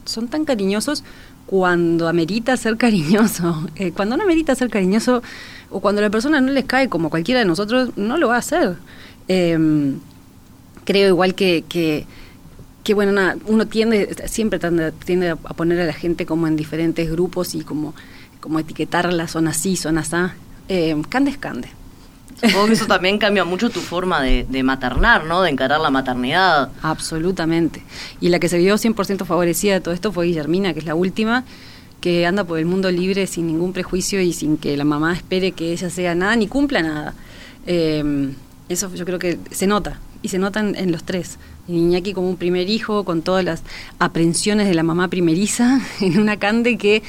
son 0.04 0.26
tan 0.26 0.44
cariñosos 0.44 1.04
cuando 1.46 2.08
amerita 2.08 2.56
ser 2.56 2.76
cariñoso. 2.76 3.66
Eh, 3.76 3.92
cuando 3.92 4.16
no 4.16 4.24
amerita 4.24 4.54
ser 4.54 4.70
cariñoso, 4.70 5.22
o 5.70 5.80
cuando 5.80 6.00
la 6.00 6.10
persona 6.10 6.40
no 6.40 6.50
les 6.50 6.64
cae 6.64 6.88
como 6.88 7.10
cualquiera 7.10 7.40
de 7.40 7.46
nosotros, 7.46 7.90
no 7.96 8.16
lo 8.16 8.28
va 8.28 8.36
a 8.36 8.38
hacer. 8.38 8.76
Eh, 9.28 9.94
creo 10.84 11.08
igual 11.08 11.34
que, 11.34 11.64
que, 11.68 12.94
bueno, 12.94 13.34
uno 13.46 13.66
tiende, 13.66 14.16
siempre 14.28 14.58
tiende, 15.04 15.30
a 15.30 15.36
poner 15.36 15.80
a 15.80 15.84
la 15.84 15.92
gente 15.92 16.24
como 16.24 16.46
en 16.46 16.56
diferentes 16.56 17.10
grupos 17.10 17.54
y 17.54 17.62
como, 17.62 17.94
como 18.40 18.60
etiquetarla, 18.60 19.28
son 19.28 19.48
así, 19.48 19.76
son 19.76 19.98
así. 19.98 20.16
Eh, 20.68 20.96
cande 21.08 21.32
es 21.32 21.38
cande. 21.38 21.68
Supongo 22.43 22.69
eso 22.69 22.87
también 22.87 23.19
cambia 23.19 23.45
mucho 23.45 23.71
tu 23.71 23.81
forma 23.81 24.23
de, 24.23 24.62
maternar, 24.62 25.25
¿no? 25.25 25.43
De 25.43 25.50
encarar 25.50 25.81
la 25.81 25.90
maternidad. 25.90 26.71
Absolutamente. 26.83 27.83
Y 28.21 28.28
la 28.28 28.38
que 28.38 28.49
se 28.49 28.59
vio 28.59 28.75
100% 28.75 29.25
favorecida 29.25 29.75
de 29.75 29.81
todo 29.81 29.95
esto 29.95 30.12
fue 30.12 30.26
Guillermina, 30.26 30.75
que 30.75 30.81
es 30.81 30.87
la 30.87 30.95
última, 30.95 31.45
que 32.00 32.26
anda 32.26 32.45
por 32.45 32.59
el 32.59 32.66
mundo 32.66 32.90
libre 32.90 33.26
sin 33.26 33.47
ningún 33.47 33.73
prejuicio 33.73 34.21
y 34.21 34.33
sin 34.33 34.59
que 34.59 34.76
la 34.76 34.85
mamá 34.85 35.14
espere 35.14 35.52
que 35.52 35.73
ella 35.73 35.88
sea 35.88 36.14
nada 36.14 36.37
ni 36.37 36.47
cumpla 36.47 36.83
nada. 36.83 37.14
Eh, 37.66 38.33
eso 38.69 38.93
yo 38.95 39.05
creo 39.05 39.19
que 39.19 39.38
se 39.50 39.66
nota, 39.66 39.99
y 40.23 40.28
se 40.28 40.38
notan 40.38 40.75
en 40.75 40.93
los 40.93 41.05
tres. 41.05 41.38
Iñaki 41.69 42.12
como 42.12 42.28
un 42.28 42.37
primer 42.37 42.69
hijo, 42.69 43.05
con 43.05 43.23
todas 43.23 43.45
las 43.45 43.62
aprensiones 43.99 44.66
de 44.66 44.75
la 44.75 44.83
mamá 44.83 45.09
primeriza, 45.09 45.81
en 46.00 46.19
una 46.19 46.37
cande 46.37 46.76
que, 46.76 47.02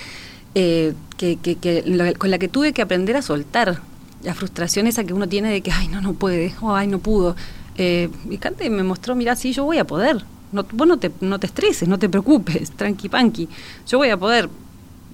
eh, 0.55 0.93
que, 1.17 2.15
con 2.17 2.31
la 2.31 2.37
que 2.37 2.47
tuve 2.47 2.73
que 2.73 2.81
aprender 2.81 3.15
a 3.17 3.21
soltar 3.21 3.81
la 4.23 4.33
frustración 4.33 4.87
esa 4.87 5.03
que 5.03 5.13
uno 5.13 5.27
tiene 5.27 5.51
de 5.51 5.61
que, 5.61 5.71
ay, 5.71 5.87
no, 5.87 6.01
no 6.01 6.13
puede, 6.13 6.53
o 6.61 6.75
ay, 6.75 6.87
no 6.87 6.99
pudo. 6.99 7.35
Eh, 7.77 8.09
y 8.29 8.37
Cande 8.37 8.69
me 8.69 8.83
mostró, 8.83 9.15
mira, 9.15 9.35
sí, 9.35 9.53
yo 9.53 9.63
voy 9.63 9.77
a 9.77 9.85
poder. 9.85 10.23
No, 10.51 10.65
vos 10.71 10.87
no 10.87 10.97
te, 10.97 11.11
no 11.21 11.39
te 11.39 11.47
estreses, 11.47 11.87
no 11.87 11.99
te 11.99 12.09
preocupes, 12.09 12.71
tranqui 12.77 13.09
panqui. 13.09 13.49
Yo 13.87 13.97
voy 13.97 14.09
a 14.09 14.17
poder, 14.17 14.49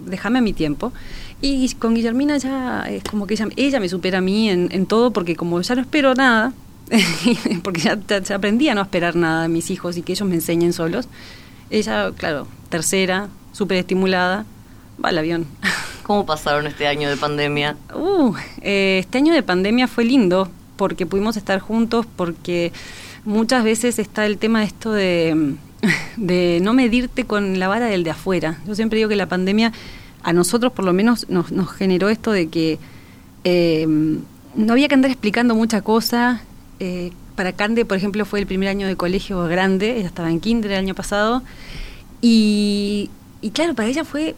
déjame 0.06 0.42
mi 0.42 0.54
tiempo. 0.54 0.94
Y 1.42 1.68
con 1.76 1.94
Guillermina 1.94 2.38
ya 2.38 2.86
es 2.90 3.04
como 3.04 3.28
que 3.28 3.34
ella, 3.34 3.48
ella 3.58 3.80
me 3.80 3.90
supera 3.90 4.20
a 4.20 4.22
mí 4.22 4.50
en, 4.50 4.70
en 4.72 4.86
todo, 4.86 5.12
porque 5.12 5.36
como 5.36 5.60
ya 5.60 5.76
no 5.76 5.82
espero 5.82 6.14
nada, 6.14 6.54
porque 7.64 7.82
ya, 7.82 8.00
ya, 8.08 8.36
aprendí 8.36 8.70
a 8.70 8.76
no 8.76 8.82
esperar 8.82 9.16
nada 9.16 9.44
de 9.44 9.50
mis 9.50 9.70
hijos 9.70 9.98
y 9.98 10.02
que 10.04 10.14
ellos 10.14 10.28
me 10.28 10.36
enseñen 10.36 10.72
solos, 10.74 11.08
ella, 11.70 12.12
claro, 12.16 12.48
tercera, 12.70 13.30
súper 13.52 13.78
estimulada, 13.78 14.46
va 15.04 15.10
al 15.10 15.18
avión. 15.18 15.46
¿Cómo 16.04 16.26
pasaron 16.26 16.68
este 16.68 16.88
año 16.88 17.10
de 17.10 17.18
pandemia? 17.18 17.78
Uh, 17.96 18.36
eh, 18.62 19.00
este 19.00 19.18
año 19.18 19.34
de 19.34 19.42
pandemia 19.42 19.88
fue 19.88 20.04
lindo 20.04 20.50
porque 20.76 21.06
pudimos 21.06 21.38
estar 21.38 21.60
juntos, 21.60 22.06
porque 22.16 22.74
muchas 23.24 23.64
veces 23.64 24.00
está 24.00 24.26
el 24.26 24.38
tema 24.38 24.64
esto 24.64 24.92
de, 24.92 25.56
de 26.18 26.60
no 26.62 26.74
medirte 26.74 27.26
con 27.26 27.58
la 27.58 27.68
vara 27.68 27.86
del 27.86 28.04
de 28.04 28.12
afuera. 28.12 28.60
Yo 28.68 28.76
siempre 28.76 28.98
digo 28.98 29.10
que 29.10 29.16
la 29.16 29.28
pandemia 29.28 29.72
a 30.24 30.34
nosotros 30.34 30.72
por 30.74 30.86
lo 30.86 30.94
menos 30.94 31.30
nos, 31.30 31.52
nos 31.52 31.72
generó 31.72 32.10
esto 32.10 32.32
de 32.32 32.48
que 32.48 32.80
eh, 33.44 33.86
no 34.56 34.74
había 34.74 34.88
que 34.88 34.96
andar 34.96 35.12
explicando 35.12 35.56
mucha 35.56 35.82
cosa. 35.82 36.42
Eh, 36.80 37.12
para 37.36 37.54
Cande, 37.54 37.86
por 37.86 37.98
ejemplo, 37.98 38.26
fue 38.26 38.40
el 38.40 38.46
primer 38.46 38.70
año 38.70 38.88
de 38.88 38.96
colegio 38.96 39.44
grande, 39.48 39.98
ella 39.98 40.08
estaba 40.08 40.30
en 40.30 40.40
kinder 40.40 40.72
el 40.72 40.78
año 40.78 40.94
pasado, 40.94 41.42
y, 42.22 43.10
y 43.42 43.50
claro, 43.50 43.74
para 43.74 43.90
ella 43.90 44.06
fue 44.06 44.36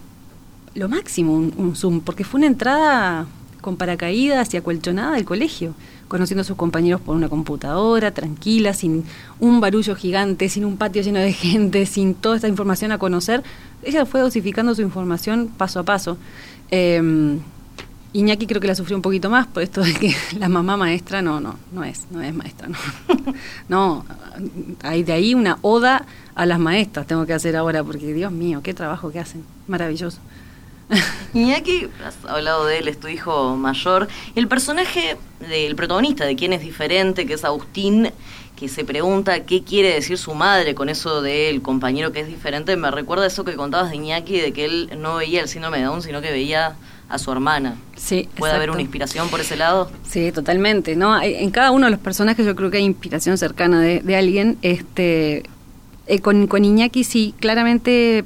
lo 0.76 0.88
máximo 0.88 1.34
un, 1.34 1.74
Zoom, 1.74 2.00
porque 2.00 2.24
fue 2.24 2.38
una 2.38 2.46
entrada 2.46 3.26
con 3.60 3.76
paracaídas 3.76 4.54
y 4.54 4.56
acolchonada 4.58 5.12
del 5.12 5.24
colegio, 5.24 5.74
conociendo 6.06 6.42
a 6.42 6.44
sus 6.44 6.56
compañeros 6.56 7.00
por 7.00 7.16
una 7.16 7.28
computadora, 7.28 8.12
tranquila, 8.12 8.72
sin 8.74 9.04
un 9.40 9.60
barullo 9.60 9.96
gigante, 9.96 10.48
sin 10.48 10.64
un 10.64 10.76
patio 10.76 11.02
lleno 11.02 11.18
de 11.18 11.32
gente, 11.46 11.86
sin 11.86 12.14
toda 12.14 12.36
esta 12.36 12.48
información 12.48 12.92
a 12.92 12.98
conocer. 12.98 13.42
Ella 13.82 14.06
fue 14.06 14.20
dosificando 14.20 14.74
su 14.74 14.82
información 14.82 15.50
paso 15.56 15.80
a 15.80 15.82
paso. 15.82 16.18
Eh, 16.70 17.38
Iñaki 18.16 18.46
creo 18.46 18.62
que 18.62 18.66
la 18.66 18.74
sufrió 18.74 18.96
un 18.96 19.02
poquito 19.02 19.28
más 19.28 19.46
por 19.46 19.62
esto 19.62 19.82
de 19.82 19.92
que 19.92 20.14
la 20.38 20.48
mamá 20.48 20.76
maestra 20.76 21.20
no, 21.20 21.40
no, 21.40 21.56
no 21.72 21.84
es, 21.84 22.06
no 22.10 22.22
es 22.22 22.34
maestra, 22.34 22.68
no. 22.68 22.78
no, 23.68 24.04
hay 24.82 25.02
de 25.02 25.12
ahí 25.12 25.34
una 25.34 25.58
oda 25.60 26.06
a 26.34 26.46
las 26.46 26.58
maestras 26.58 27.06
tengo 27.06 27.26
que 27.26 27.34
hacer 27.34 27.56
ahora, 27.56 27.84
porque 27.84 28.12
Dios 28.14 28.32
mío, 28.32 28.60
qué 28.62 28.74
trabajo 28.74 29.10
que 29.10 29.18
hacen, 29.18 29.44
maravilloso. 29.66 30.18
Iñaki, 31.34 31.88
has 32.04 32.16
hablado 32.28 32.66
de 32.66 32.78
él, 32.78 32.88
es 32.88 32.98
tu 32.98 33.08
hijo 33.08 33.56
mayor. 33.56 34.08
El 34.34 34.48
personaje 34.48 35.16
del 35.40 35.74
protagonista, 35.76 36.24
de 36.24 36.36
quien 36.36 36.52
es 36.52 36.60
diferente, 36.60 37.26
que 37.26 37.34
es 37.34 37.44
Agustín, 37.44 38.10
que 38.56 38.68
se 38.68 38.84
pregunta 38.84 39.44
qué 39.44 39.62
quiere 39.62 39.92
decir 39.92 40.16
su 40.16 40.34
madre 40.34 40.74
con 40.74 40.88
eso 40.88 41.20
del 41.20 41.60
compañero 41.60 42.12
que 42.12 42.20
es 42.20 42.26
diferente, 42.26 42.76
me 42.76 42.90
recuerda 42.90 43.26
eso 43.26 43.44
que 43.44 43.54
contabas 43.54 43.90
de 43.90 43.96
Iñaki, 43.96 44.40
de 44.40 44.52
que 44.52 44.64
él 44.64 44.90
no 44.98 45.16
veía 45.16 45.42
el 45.42 45.48
síndrome 45.48 45.78
de 45.78 45.84
Down, 45.84 46.02
sino 46.02 46.22
que 46.22 46.30
veía 46.30 46.76
a 47.08 47.18
su 47.18 47.30
hermana. 47.30 47.76
Sí, 47.96 48.28
¿Puede 48.36 48.54
haber 48.54 48.70
una 48.70 48.80
inspiración 48.80 49.28
por 49.28 49.40
ese 49.40 49.56
lado? 49.56 49.90
Sí, 50.08 50.32
totalmente. 50.32 50.96
¿no? 50.96 51.20
En 51.22 51.50
cada 51.50 51.70
uno 51.70 51.86
de 51.86 51.92
los 51.92 52.00
personajes 52.00 52.44
yo 52.44 52.56
creo 52.56 52.70
que 52.70 52.78
hay 52.78 52.84
inspiración 52.84 53.38
cercana 53.38 53.80
de, 53.80 54.00
de 54.00 54.16
alguien. 54.16 54.58
Este, 54.62 55.44
eh, 56.06 56.20
con, 56.20 56.46
con 56.46 56.64
Iñaki 56.64 57.04
sí, 57.04 57.34
claramente 57.38 58.24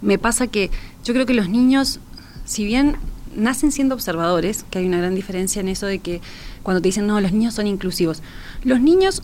me 0.00 0.18
pasa 0.18 0.46
que 0.46 0.70
yo 1.04 1.14
creo 1.14 1.26
que 1.26 1.34
los 1.34 1.48
niños, 1.48 2.00
si 2.44 2.64
bien 2.64 2.96
nacen 3.34 3.72
siendo 3.72 3.94
observadores, 3.94 4.64
que 4.70 4.78
hay 4.78 4.86
una 4.86 4.98
gran 4.98 5.14
diferencia 5.14 5.60
en 5.60 5.68
eso 5.68 5.86
de 5.86 5.98
que 5.98 6.20
cuando 6.62 6.80
te 6.80 6.88
dicen, 6.88 7.06
no, 7.06 7.20
los 7.20 7.32
niños 7.32 7.54
son 7.54 7.66
inclusivos, 7.66 8.22
los 8.64 8.80
niños 8.80 9.22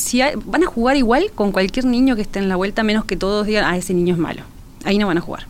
si 0.00 0.20
van 0.46 0.62
a 0.62 0.66
jugar 0.66 0.96
igual 0.96 1.30
con 1.34 1.52
cualquier 1.52 1.84
niño 1.84 2.16
que 2.16 2.22
esté 2.22 2.38
en 2.38 2.48
la 2.48 2.56
vuelta, 2.56 2.82
menos 2.82 3.04
que 3.04 3.16
todos 3.16 3.46
digan, 3.46 3.64
ah, 3.64 3.76
ese 3.76 3.94
niño 3.94 4.14
es 4.14 4.20
malo. 4.20 4.42
Ahí 4.84 4.98
no 4.98 5.06
van 5.06 5.18
a 5.18 5.20
jugar. 5.20 5.46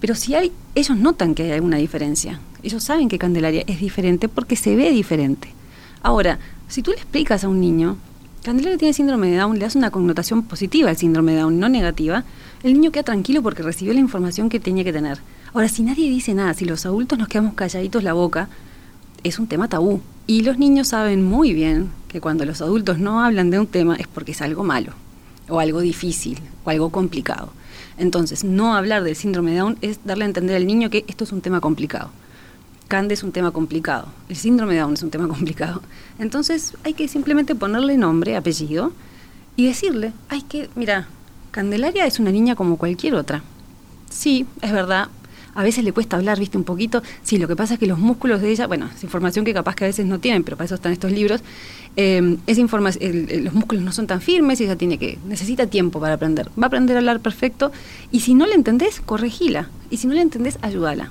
Pero 0.00 0.14
si 0.14 0.34
hay, 0.34 0.52
ellos 0.74 0.96
notan 0.96 1.34
que 1.34 1.44
hay 1.44 1.52
alguna 1.52 1.76
diferencia. 1.76 2.40
Ellos 2.62 2.82
saben 2.82 3.08
que 3.08 3.18
Candelaria 3.18 3.64
es 3.66 3.80
diferente 3.80 4.28
porque 4.28 4.56
se 4.56 4.76
ve 4.76 4.90
diferente. 4.90 5.52
Ahora, 6.02 6.38
si 6.68 6.82
tú 6.82 6.90
le 6.90 6.96
explicas 6.96 7.44
a 7.44 7.48
un 7.48 7.60
niño, 7.60 7.96
Candelaria 8.42 8.78
tiene 8.78 8.94
síndrome 8.94 9.28
de 9.28 9.36
Down, 9.36 9.58
le 9.58 9.64
das 9.64 9.76
una 9.76 9.90
connotación 9.90 10.42
positiva 10.42 10.90
al 10.90 10.96
síndrome 10.96 11.32
de 11.32 11.40
Down, 11.40 11.58
no 11.58 11.68
negativa, 11.68 12.24
el 12.62 12.74
niño 12.74 12.90
queda 12.90 13.04
tranquilo 13.04 13.42
porque 13.42 13.62
recibió 13.62 13.94
la 13.94 14.00
información 14.00 14.48
que 14.48 14.60
tenía 14.60 14.84
que 14.84 14.92
tener. 14.92 15.18
Ahora, 15.52 15.68
si 15.68 15.82
nadie 15.82 16.08
dice 16.10 16.34
nada, 16.34 16.54
si 16.54 16.64
los 16.64 16.84
adultos 16.86 17.18
nos 17.18 17.28
quedamos 17.28 17.54
calladitos 17.54 18.02
la 18.02 18.12
boca, 18.12 18.48
es 19.22 19.38
un 19.38 19.46
tema 19.46 19.68
tabú. 19.68 20.00
Y 20.26 20.42
los 20.42 20.58
niños 20.58 20.88
saben 20.88 21.24
muy 21.24 21.52
bien 21.52 21.90
que 22.08 22.20
cuando 22.20 22.44
los 22.44 22.60
adultos 22.60 22.98
no 22.98 23.22
hablan 23.22 23.50
de 23.50 23.60
un 23.60 23.66
tema 23.66 23.96
es 23.96 24.06
porque 24.06 24.32
es 24.32 24.42
algo 24.42 24.64
malo, 24.64 24.92
o 25.48 25.60
algo 25.60 25.80
difícil, 25.80 26.38
o 26.64 26.70
algo 26.70 26.90
complicado. 26.90 27.52
Entonces, 27.98 28.44
no 28.44 28.74
hablar 28.74 29.02
del 29.04 29.16
síndrome 29.16 29.52
de 29.52 29.58
Down 29.58 29.78
es 29.80 30.00
darle 30.04 30.24
a 30.24 30.28
entender 30.28 30.56
al 30.56 30.66
niño 30.66 30.90
que 30.90 31.04
esto 31.08 31.24
es 31.24 31.32
un 31.32 31.40
tema 31.40 31.60
complicado. 31.60 32.10
Cande 32.88 33.14
es 33.14 33.22
un 33.22 33.32
tema 33.32 33.50
complicado, 33.50 34.08
el 34.28 34.36
síndrome 34.36 34.74
de 34.74 34.80
Down 34.80 34.94
es 34.94 35.02
un 35.02 35.10
tema 35.10 35.28
complicado. 35.34 35.82
Entonces, 36.18 36.74
hay 36.84 36.94
que 36.94 37.08
simplemente 37.08 37.54
ponerle 37.54 37.96
nombre, 37.96 38.36
apellido 38.36 38.92
y 39.56 39.66
decirle, 39.66 40.12
hay 40.28 40.42
que, 40.42 40.68
mira, 40.74 41.08
Candelaria 41.56 42.04
es 42.04 42.20
una 42.20 42.30
niña 42.30 42.54
como 42.54 42.76
cualquier 42.76 43.14
otra. 43.14 43.42
Sí, 44.10 44.44
es 44.60 44.72
verdad, 44.72 45.08
a 45.54 45.62
veces 45.62 45.84
le 45.84 45.92
cuesta 45.92 46.18
hablar, 46.18 46.38
viste, 46.38 46.58
un 46.58 46.64
poquito. 46.64 47.02
Sí, 47.22 47.38
lo 47.38 47.48
que 47.48 47.56
pasa 47.56 47.74
es 47.74 47.80
que 47.80 47.86
los 47.86 47.98
músculos 47.98 48.42
de 48.42 48.50
ella, 48.50 48.66
bueno, 48.66 48.90
es 48.94 49.02
información 49.02 49.42
que 49.42 49.54
capaz 49.54 49.74
que 49.74 49.84
a 49.84 49.86
veces 49.86 50.04
no 50.04 50.18
tienen, 50.18 50.44
pero 50.44 50.58
para 50.58 50.66
eso 50.66 50.74
están 50.74 50.92
estos 50.92 51.12
libros, 51.12 51.40
eh, 51.96 52.36
esa 52.46 52.60
información, 52.60 53.26
los 53.42 53.54
músculos 53.54 53.82
no 53.82 53.92
son 53.92 54.06
tan 54.06 54.20
firmes 54.20 54.60
y 54.60 54.64
ella 54.64 54.76
tiene 54.76 54.98
que, 54.98 55.18
necesita 55.26 55.66
tiempo 55.66 55.98
para 55.98 56.16
aprender. 56.16 56.50
Va 56.60 56.64
a 56.64 56.66
aprender 56.66 56.94
a 56.94 56.98
hablar 56.98 57.20
perfecto 57.20 57.72
y 58.12 58.20
si 58.20 58.34
no 58.34 58.46
le 58.46 58.52
entendés, 58.52 59.00
corregila. 59.00 59.70
Y 59.88 59.96
si 59.96 60.08
no 60.08 60.12
le 60.12 60.20
entendés, 60.20 60.58
ayúdala. 60.60 61.10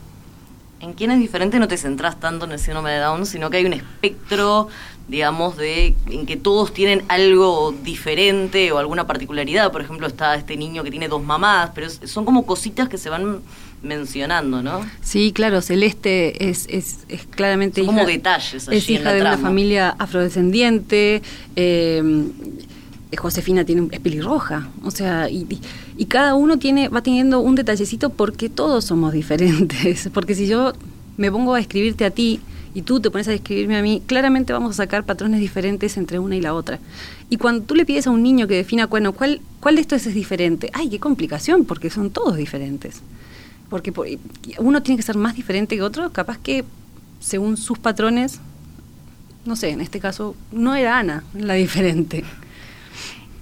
En 0.80 0.94
quién 0.94 1.10
es 1.10 1.18
diferente 1.18 1.58
no 1.58 1.68
te 1.68 1.78
centras 1.78 2.20
tanto 2.20 2.46
en 2.46 2.52
el 2.52 2.60
síndrome 2.60 2.92
de 2.92 3.00
Down, 3.00 3.26
sino 3.26 3.50
que 3.50 3.58
hay 3.58 3.66
un 3.66 3.74
espectro, 3.74 4.68
digamos, 5.08 5.56
de 5.58 5.94
en 6.10 6.26
que 6.26 6.36
todos 6.36 6.74
tienen 6.74 7.04
algo 7.10 7.74
diferente 7.84 8.72
o 8.72 8.78
alguna 8.80 9.06
particularidad. 9.08 9.72
Por 9.72 9.82
ejemplo, 9.82 10.08
está 10.08 10.36
este 10.36 10.58
niño 10.58 10.84
que 10.84 10.90
tiene 10.92 11.08
dos 11.08 11.24
mamás, 11.24 11.72
pero 11.76 11.88
es- 11.88 12.00
son 12.06 12.26
como 12.26 12.46
cositas 12.46 12.90
que 12.90 12.98
se 12.98 13.10
van 13.10 13.42
mencionando, 13.84 14.64
¿no? 14.64 14.84
Sí, 15.02 15.32
claro, 15.32 15.62
Celeste 15.62 16.50
es, 16.50 16.66
es, 16.72 17.06
es 17.08 17.26
claramente 17.30 17.86
como 17.86 18.04
detalles 18.06 18.68
allí 18.68 18.78
es 18.78 18.90
en 18.90 18.96
hija 18.96 19.04
la 19.04 19.14
de 19.14 19.22
una 19.22 19.38
familia 19.38 19.96
afrodescendiente. 20.00 21.22
eh, 21.56 22.02
Josefina 23.18 23.64
tiene 23.64 23.82
un- 23.84 23.94
es 23.94 24.00
pelirroja, 24.02 24.68
o 24.84 24.92
sea, 24.92 25.30
y, 25.30 25.46
y- 25.50 25.62
y 25.98 26.06
cada 26.06 26.36
uno 26.36 26.58
tiene 26.60 26.90
va 26.90 27.02
teniendo 27.02 27.40
un 27.40 27.56
detallecito 27.56 28.10
porque 28.10 28.50
todos 28.50 28.84
somos 28.86 29.14
diferentes. 29.14 30.10
Porque 30.14 30.36
si 30.36 30.48
yo 30.48 30.74
me 31.16 31.32
pongo 31.32 31.54
a 31.54 31.60
escribirte 31.62 32.04
a 32.04 32.10
ti 32.12 32.42
y 32.76 32.84
tú 32.84 33.00
te 33.00 33.10
pones 33.10 33.28
a 33.28 33.34
escribirme 33.34 33.76
a 33.78 33.82
mí, 33.82 34.04
claramente 34.06 34.54
vamos 34.54 34.70
a 34.72 34.74
sacar 34.74 35.04
patrones 35.06 35.40
diferentes 35.40 35.98
entre 35.98 36.20
una 36.20 36.36
y 36.36 36.42
la 36.42 36.54
otra. 36.54 36.78
Y 37.32 37.38
cuando 37.38 37.64
tú 37.64 37.74
le 37.74 37.86
pides 37.86 38.06
a 38.06 38.12
un 38.12 38.22
niño 38.22 38.46
que 38.48 38.54
defina, 38.56 38.86
bueno, 38.86 39.14
¿cuál, 39.14 39.42
cuál 39.62 39.76
de 39.76 39.82
estos 39.82 40.06
es 40.06 40.14
diferente? 40.14 40.70
¡Ay, 40.74 40.90
qué 40.90 41.00
complicación! 41.00 41.66
Porque 41.66 41.90
son 41.90 42.12
todos 42.12 42.38
diferentes 42.38 43.02
porque 43.68 43.92
por- 43.92 44.08
uno 44.60 44.84
tiene 44.84 44.96
que 44.98 45.02
ser 45.02 45.18
más 45.18 45.36
diferente 45.36 45.76
que 45.76 45.82
otro, 45.82 46.12
capaz 46.12 46.38
que 46.38 46.64
según 47.20 47.58
sus 47.58 47.80
patrones, 47.80 48.40
no 49.44 49.56
sé, 49.56 49.70
en 49.72 49.82
este 49.82 50.00
caso 50.00 50.36
no 50.52 50.76
era 50.76 51.00
Ana 51.00 51.24
la 51.34 51.56
diferente. 51.56 52.24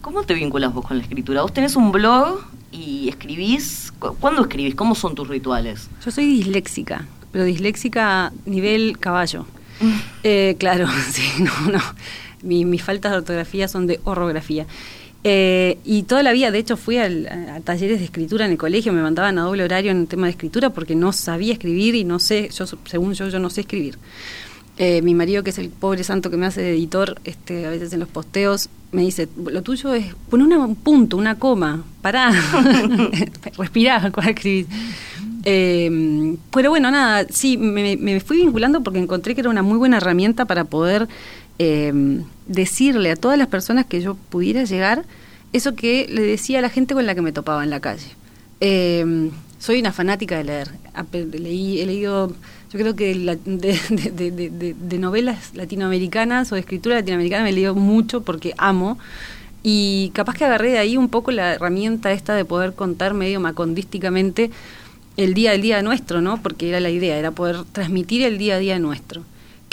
¿Cómo 0.01 0.23
te 0.23 0.33
vinculas 0.33 0.73
vos 0.73 0.85
con 0.85 0.97
la 0.97 1.03
escritura? 1.03 1.41
Vos 1.41 1.53
tenés 1.53 1.75
un 1.75 1.91
blog 1.91 2.39
y 2.71 3.09
escribís. 3.09 3.91
¿Cu- 3.99 4.15
¿Cuándo 4.19 4.41
escribís? 4.43 4.75
¿Cómo 4.75 4.95
son 4.95 5.13
tus 5.13 5.27
rituales? 5.27 5.89
Yo 6.03 6.09
soy 6.11 6.25
disléxica, 6.25 7.05
pero 7.33 7.43
disléxica 7.43 8.31
nivel 8.45 8.97
caballo. 8.99 9.45
Eh, 10.23 10.55
claro, 10.57 10.87
sí, 11.11 11.23
no, 11.39 11.69
no. 11.69 11.81
Mi- 12.43 12.63
mis 12.63 12.81
faltas 12.81 13.11
de 13.11 13.17
ortografía 13.17 13.67
son 13.67 13.87
de 13.87 13.99
orografía. 14.05 14.65
Eh, 15.25 15.77
y 15.83 16.03
toda 16.03 16.23
la 16.23 16.31
vida, 16.31 16.51
de 16.51 16.59
hecho, 16.59 16.77
fui 16.77 16.97
al- 16.97 17.27
a, 17.27 17.55
a 17.55 17.59
talleres 17.59 17.99
de 17.99 18.05
escritura 18.05 18.45
en 18.45 18.51
el 18.51 18.57
colegio, 18.57 18.93
me 18.93 19.01
mandaban 19.01 19.37
a 19.37 19.41
doble 19.41 19.63
horario 19.65 19.91
en 19.91 19.97
el 20.01 20.07
tema 20.07 20.27
de 20.27 20.31
escritura 20.31 20.69
porque 20.69 20.95
no 20.95 21.11
sabía 21.11 21.51
escribir 21.53 21.95
y 21.95 22.05
no 22.05 22.19
sé, 22.19 22.49
yo 22.57 22.65
según 22.85 23.13
yo, 23.15 23.27
yo 23.27 23.39
no 23.39 23.49
sé 23.49 23.61
escribir. 23.61 23.97
Eh, 24.77 25.01
mi 25.03 25.13
marido, 25.13 25.43
que 25.43 25.51
es 25.51 25.59
el 25.59 25.69
pobre 25.69 26.03
santo 26.03 26.31
que 26.31 26.37
me 26.37 26.47
hace 26.47 26.61
de 26.61 26.71
editor, 26.71 27.19
este, 27.25 27.67
a 27.67 27.69
veces 27.69 27.93
en 27.93 27.99
los 27.99 28.09
posteos, 28.09 28.69
me 28.91 29.03
dice, 29.03 29.27
lo 29.37 29.61
tuyo 29.61 29.93
es 29.93 30.15
poner 30.29 30.57
un 30.57 30.75
punto, 30.75 31.17
una 31.17 31.37
coma, 31.37 31.83
pará, 32.01 32.31
respirá 33.57 34.11
cuando 34.13 34.31
escribís. 34.31 34.67
Eh, 35.45 36.37
pero 36.51 36.69
bueno, 36.69 36.89
nada, 36.89 37.27
sí, 37.29 37.57
me, 37.57 37.97
me 37.97 38.19
fui 38.19 38.37
vinculando 38.37 38.81
porque 38.81 38.99
encontré 38.99 39.35
que 39.35 39.41
era 39.41 39.49
una 39.49 39.61
muy 39.61 39.77
buena 39.77 39.97
herramienta 39.97 40.45
para 40.45 40.63
poder 40.63 41.07
eh, 41.59 42.23
decirle 42.47 43.11
a 43.11 43.15
todas 43.15 43.37
las 43.37 43.47
personas 43.47 43.85
que 43.85 44.01
yo 44.01 44.15
pudiera 44.15 44.63
llegar 44.63 45.05
eso 45.53 45.75
que 45.75 46.07
le 46.09 46.23
decía 46.23 46.59
a 46.59 46.61
la 46.61 46.69
gente 46.69 46.95
con 46.95 47.05
la 47.05 47.13
que 47.13 47.21
me 47.21 47.31
topaba 47.31 47.63
en 47.63 47.69
la 47.69 47.79
calle. 47.79 48.07
Eh, 48.59 49.29
soy 49.59 49.79
una 49.79 49.93
fanática 49.93 50.35
de 50.35 50.43
leer. 50.43 50.71
Leí, 51.31 51.79
he 51.79 51.85
leído, 51.85 52.33
yo 52.73 52.79
creo 52.79 52.95
que 52.95 53.13
de, 53.45 54.97
novelas 54.97 55.53
latinoamericanas 55.53 56.51
o 56.51 56.55
de 56.55 56.61
escritura 56.61 56.95
latinoamericana 56.95 57.43
me 57.43 57.51
leído 57.51 57.75
mucho 57.75 58.21
porque 58.21 58.55
amo. 58.57 58.97
Y 59.61 60.09
capaz 60.15 60.33
que 60.33 60.45
agarré 60.45 60.71
de 60.71 60.79
ahí 60.79 60.97
un 60.97 61.07
poco 61.07 61.31
la 61.31 61.53
herramienta 61.53 62.11
esta 62.11 62.33
de 62.33 62.45
poder 62.45 62.73
contar 62.73 63.13
medio 63.13 63.39
macondísticamente 63.39 64.49
el 65.17 65.35
día 65.35 65.51
al 65.51 65.61
día 65.61 65.83
nuestro, 65.83 66.21
¿no? 66.21 66.41
Porque 66.41 66.67
era 66.67 66.79
la 66.79 66.89
idea, 66.89 67.15
era 67.15 67.29
poder 67.29 67.63
transmitir 67.71 68.23
el 68.23 68.39
día 68.39 68.55
a 68.55 68.59
día 68.59 68.79
nuestro. 68.79 69.21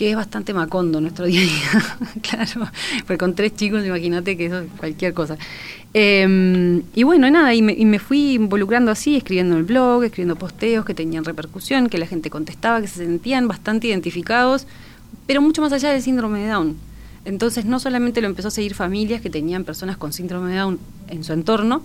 Que 0.01 0.09
es 0.09 0.17
bastante 0.17 0.55
macondo 0.55 0.99
nuestro 0.99 1.27
día 1.27 1.43
a 1.43 1.45
día, 1.45 1.99
claro, 2.23 2.71
pues 3.07 3.19
con 3.19 3.35
tres 3.35 3.55
chicos, 3.55 3.85
imagínate 3.85 4.35
que 4.35 4.47
eso 4.47 4.61
es 4.61 4.67
cualquier 4.79 5.13
cosa. 5.13 5.37
Eh, 5.93 6.83
y 6.95 7.03
bueno, 7.03 7.31
nada, 7.31 7.53
y 7.53 7.61
me, 7.61 7.75
y 7.75 7.85
me, 7.85 7.99
fui 7.99 8.33
involucrando 8.33 8.91
así, 8.91 9.17
escribiendo 9.17 9.57
en 9.57 9.59
el 9.59 9.67
blog, 9.67 10.05
escribiendo 10.05 10.37
posteos 10.37 10.87
que 10.87 10.95
tenían 10.95 11.27
repercusión, 11.27 11.91
que 11.91 11.99
la 11.99 12.07
gente 12.07 12.31
contestaba, 12.31 12.81
que 12.81 12.89
se 12.89 13.05
sentían 13.05 13.47
bastante 13.47 13.89
identificados, 13.89 14.67
pero 15.27 15.43
mucho 15.43 15.61
más 15.61 15.71
allá 15.71 15.91
del 15.91 16.01
síndrome 16.01 16.39
de 16.39 16.49
Down. 16.49 16.77
Entonces 17.27 17.67
no 17.67 17.79
solamente 17.79 18.23
lo 18.23 18.29
empezó 18.29 18.49
a 18.49 18.53
seguir 18.53 18.75
familias 18.75 19.21
que 19.21 19.29
tenían 19.29 19.65
personas 19.65 19.99
con 19.99 20.15
síndrome 20.15 20.53
de 20.53 20.61
Down 20.61 20.79
en 21.09 21.25
su 21.25 21.35
entorno, 21.35 21.83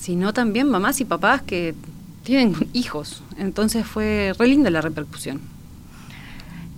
sino 0.00 0.32
también 0.32 0.70
mamás 0.70 1.00
y 1.00 1.04
papás 1.04 1.42
que 1.42 1.74
tienen 2.22 2.54
hijos. 2.74 3.24
Entonces 3.38 3.84
fue 3.84 4.34
re 4.38 4.46
linda 4.46 4.70
la 4.70 4.82
repercusión. 4.82 5.55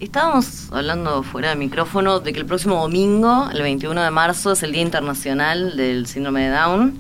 Estábamos 0.01 0.71
hablando 0.71 1.25
fuera 1.25 1.49
de 1.51 1.57
micrófono 1.57 2.21
de 2.21 2.33
que 2.33 2.39
el 2.39 2.47
próximo 2.47 2.77
domingo, 2.77 3.49
el 3.53 3.63
21 3.63 4.01
de 4.01 4.11
marzo, 4.13 4.53
es 4.53 4.63
el 4.63 4.71
Día 4.71 4.83
Internacional 4.83 5.77
del 5.77 6.07
Síndrome 6.07 6.43
de 6.43 6.51
Down. 6.51 6.99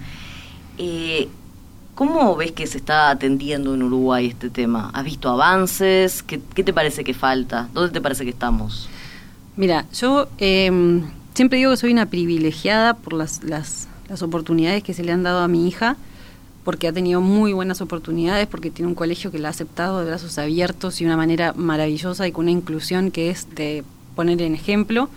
Eh, 0.78 1.28
¿Cómo 1.95 2.35
ves 2.35 2.50
que 2.50 2.67
se 2.67 2.78
está 2.78 3.11
atendiendo 3.11 3.75
en 3.75 3.85
Uruguay 3.85 4.26
este 4.26 4.50
tema? 4.50 4.90
¿Has 4.95 5.05
visto 5.05 5.28
avances? 5.28 6.25
¿Qué, 6.25 6.40
qué 6.55 6.64
te 6.64 6.73
parece 6.73 7.05
que 7.05 7.14
falta? 7.14 7.69
¿Dónde 7.73 7.93
te 7.93 8.00
parece 8.00 8.25
que 8.25 8.31
estamos? 8.31 8.88
Mira, 9.57 9.87
yo 9.93 10.28
eh, 10.38 11.00
siempre 11.35 11.59
digo 11.59 11.71
que 11.71 11.76
soy 11.76 11.93
una 11.93 12.07
privilegiada 12.07 12.95
por 12.95 13.12
las, 13.12 13.45
las, 13.45 13.87
las, 14.09 14.23
oportunidades 14.23 14.83
que 14.83 14.93
se 14.93 15.05
le 15.05 15.12
han 15.12 15.23
dado 15.23 15.38
a 15.38 15.47
mi 15.47 15.69
hija, 15.69 15.97
porque 16.69 16.87
ha 16.87 16.93
tenido 16.93 17.23
muy 17.23 17.55
buenas 17.55 17.81
oportunidades, 17.81 18.47
porque 18.47 18.71
tiene 18.71 18.91
un 18.91 18.95
colegio 18.95 19.31
que 19.31 19.39
la 19.39 19.49
ha 19.49 19.53
aceptado 19.53 20.01
de 20.01 20.05
brazos 20.05 20.37
abiertos 20.37 21.01
y 21.01 21.07
una 21.07 21.17
manera 21.17 21.55
maravillosa 21.55 22.29
y 22.29 22.33
con 22.33 22.45
una 22.45 22.51
inclusión 22.51 23.11
que 23.11 23.31
es 23.31 23.47
de 23.55 23.85
poner 24.15 24.43
en 24.43 24.55
ejemplo. 24.55 25.09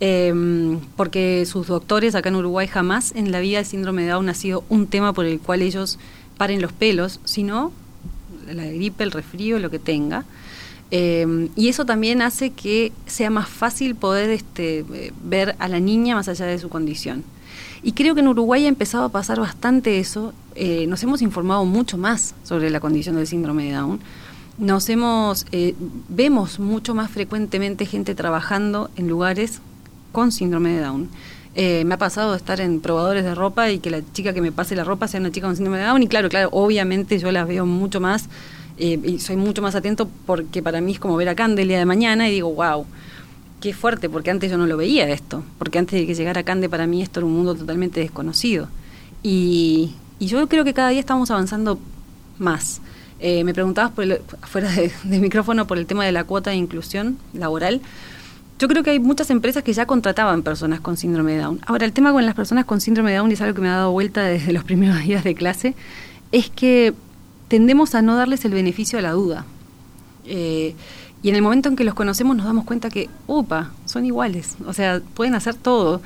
Eh, 0.00 0.76
porque 0.94 1.46
sus 1.46 1.68
doctores 1.68 2.14
acá 2.14 2.28
en 2.28 2.36
Uruguay 2.36 2.66
jamás 2.66 3.12
en 3.16 3.32
la 3.32 3.40
vida 3.40 3.60
el 3.60 3.64
síndrome 3.64 4.02
de 4.02 4.08
Down 4.08 4.28
ha 4.28 4.34
sido 4.34 4.62
un 4.68 4.86
tema 4.86 5.14
por 5.14 5.24
el 5.24 5.40
cual 5.40 5.62
ellos 5.62 5.98
paren 6.36 6.60
los 6.60 6.72
pelos, 6.72 7.18
sino 7.24 7.72
la 8.46 8.66
gripe, 8.66 9.04
el 9.04 9.10
resfrío, 9.10 9.58
lo 9.60 9.70
que 9.70 9.78
tenga. 9.78 10.26
Eh, 10.90 11.48
y 11.56 11.68
eso 11.70 11.86
también 11.86 12.20
hace 12.20 12.50
que 12.50 12.92
sea 13.06 13.30
más 13.30 13.48
fácil 13.48 13.94
poder 13.94 14.28
este, 14.28 14.84
ver 15.22 15.56
a 15.60 15.66
la 15.68 15.80
niña 15.80 16.14
más 16.14 16.28
allá 16.28 16.44
de 16.44 16.58
su 16.58 16.68
condición. 16.68 17.24
Y 17.82 17.92
creo 17.92 18.14
que 18.14 18.20
en 18.20 18.28
Uruguay 18.28 18.64
ha 18.64 18.68
empezado 18.68 19.04
a 19.04 19.08
pasar 19.10 19.40
bastante 19.40 19.98
eso. 19.98 20.32
Eh, 20.54 20.86
nos 20.86 21.02
hemos 21.02 21.22
informado 21.22 21.64
mucho 21.64 21.98
más 21.98 22.34
sobre 22.44 22.70
la 22.70 22.80
condición 22.80 23.16
del 23.16 23.26
síndrome 23.26 23.64
de 23.64 23.72
Down. 23.72 24.00
Nos 24.58 24.88
hemos, 24.88 25.46
eh, 25.50 25.74
vemos 26.08 26.60
mucho 26.60 26.94
más 26.94 27.10
frecuentemente 27.10 27.86
gente 27.86 28.14
trabajando 28.14 28.90
en 28.96 29.08
lugares 29.08 29.60
con 30.12 30.30
síndrome 30.30 30.70
de 30.70 30.80
Down. 30.80 31.08
Eh, 31.56 31.84
me 31.84 31.94
ha 31.94 31.98
pasado 31.98 32.32
de 32.32 32.36
estar 32.36 32.60
en 32.60 32.80
probadores 32.80 33.24
de 33.24 33.34
ropa 33.34 33.70
y 33.70 33.78
que 33.78 33.90
la 33.90 34.00
chica 34.12 34.32
que 34.32 34.40
me 34.40 34.52
pase 34.52 34.76
la 34.76 34.84
ropa 34.84 35.08
sea 35.08 35.20
una 35.20 35.32
chica 35.32 35.46
con 35.46 35.56
síndrome 35.56 35.78
de 35.78 35.84
Down. 35.84 36.02
Y 36.02 36.06
claro, 36.06 36.28
claro, 36.28 36.48
obviamente 36.52 37.18
yo 37.18 37.32
las 37.32 37.48
veo 37.48 37.66
mucho 37.66 38.00
más 38.00 38.28
y 38.76 39.20
soy 39.20 39.36
mucho 39.36 39.62
más 39.62 39.76
atento 39.76 40.08
porque 40.26 40.60
para 40.60 40.80
mí 40.80 40.92
es 40.92 40.98
como 40.98 41.16
ver 41.16 41.28
a 41.28 41.36
Cande 41.36 41.62
el 41.62 41.68
día 41.68 41.78
de 41.78 41.84
mañana 41.84 42.28
y 42.28 42.32
digo, 42.32 42.52
wow, 42.52 42.84
qué 43.60 43.72
fuerte, 43.72 44.10
porque 44.10 44.30
antes 44.30 44.50
yo 44.50 44.58
no 44.58 44.66
lo 44.66 44.76
veía 44.76 45.08
esto, 45.08 45.44
porque 45.58 45.78
antes 45.78 45.98
de 45.98 46.06
que 46.06 46.14
llegara 46.14 46.42
Cande 46.42 46.68
para 46.68 46.86
mí 46.86 47.02
esto 47.02 47.20
era 47.20 47.26
un 47.26 47.34
mundo 47.34 47.54
totalmente 47.54 48.00
desconocido. 48.00 48.68
Y, 49.22 49.94
y 50.18 50.26
yo 50.26 50.46
creo 50.48 50.64
que 50.64 50.74
cada 50.74 50.90
día 50.90 51.00
estamos 51.00 51.30
avanzando 51.30 51.78
más. 52.38 52.80
Eh, 53.20 53.44
me 53.44 53.54
preguntabas 53.54 53.92
por 53.92 54.04
el, 54.04 54.20
fuera 54.42 54.70
de, 54.70 54.92
de, 55.04 55.18
micrófono 55.18 55.66
por 55.66 55.78
el 55.78 55.86
tema 55.86 56.04
de 56.04 56.12
la 56.12 56.24
cuota 56.24 56.50
de 56.50 56.56
inclusión 56.56 57.18
laboral. 57.32 57.80
Yo 58.58 58.68
creo 58.68 58.82
que 58.82 58.90
hay 58.90 59.00
muchas 59.00 59.30
empresas 59.30 59.62
que 59.62 59.72
ya 59.72 59.86
contrataban 59.86 60.42
personas 60.42 60.80
con 60.80 60.96
síndrome 60.96 61.32
de 61.32 61.38
Down. 61.38 61.60
Ahora, 61.66 61.86
el 61.86 61.92
tema 61.92 62.12
con 62.12 62.24
las 62.24 62.34
personas 62.34 62.64
con 62.64 62.80
síndrome 62.80 63.10
de 63.10 63.18
Down, 63.18 63.30
y 63.30 63.34
es 63.34 63.40
algo 63.40 63.54
que 63.54 63.60
me 63.60 63.68
ha 63.68 63.76
dado 63.76 63.92
vuelta 63.92 64.22
desde 64.22 64.52
los 64.52 64.64
primeros 64.64 65.02
días 65.02 65.24
de 65.24 65.34
clase, 65.34 65.74
es 66.32 66.50
que 66.50 66.94
tendemos 67.48 67.94
a 67.94 68.02
no 68.02 68.16
darles 68.16 68.44
el 68.44 68.52
beneficio 68.52 68.98
de 68.98 69.02
la 69.02 69.12
duda. 69.12 69.44
Eh, 70.26 70.74
y 71.22 71.30
en 71.30 71.36
el 71.36 71.42
momento 71.42 71.68
en 71.68 71.76
que 71.76 71.84
los 71.84 71.94
conocemos 71.94 72.36
nos 72.36 72.46
damos 72.46 72.64
cuenta 72.64 72.90
que, 72.90 73.08
upa, 73.26 73.72
son 73.86 74.04
iguales, 74.04 74.56
o 74.66 74.74
sea, 74.74 75.00
pueden 75.14 75.34
hacer 75.34 75.54
todo, 75.54 76.02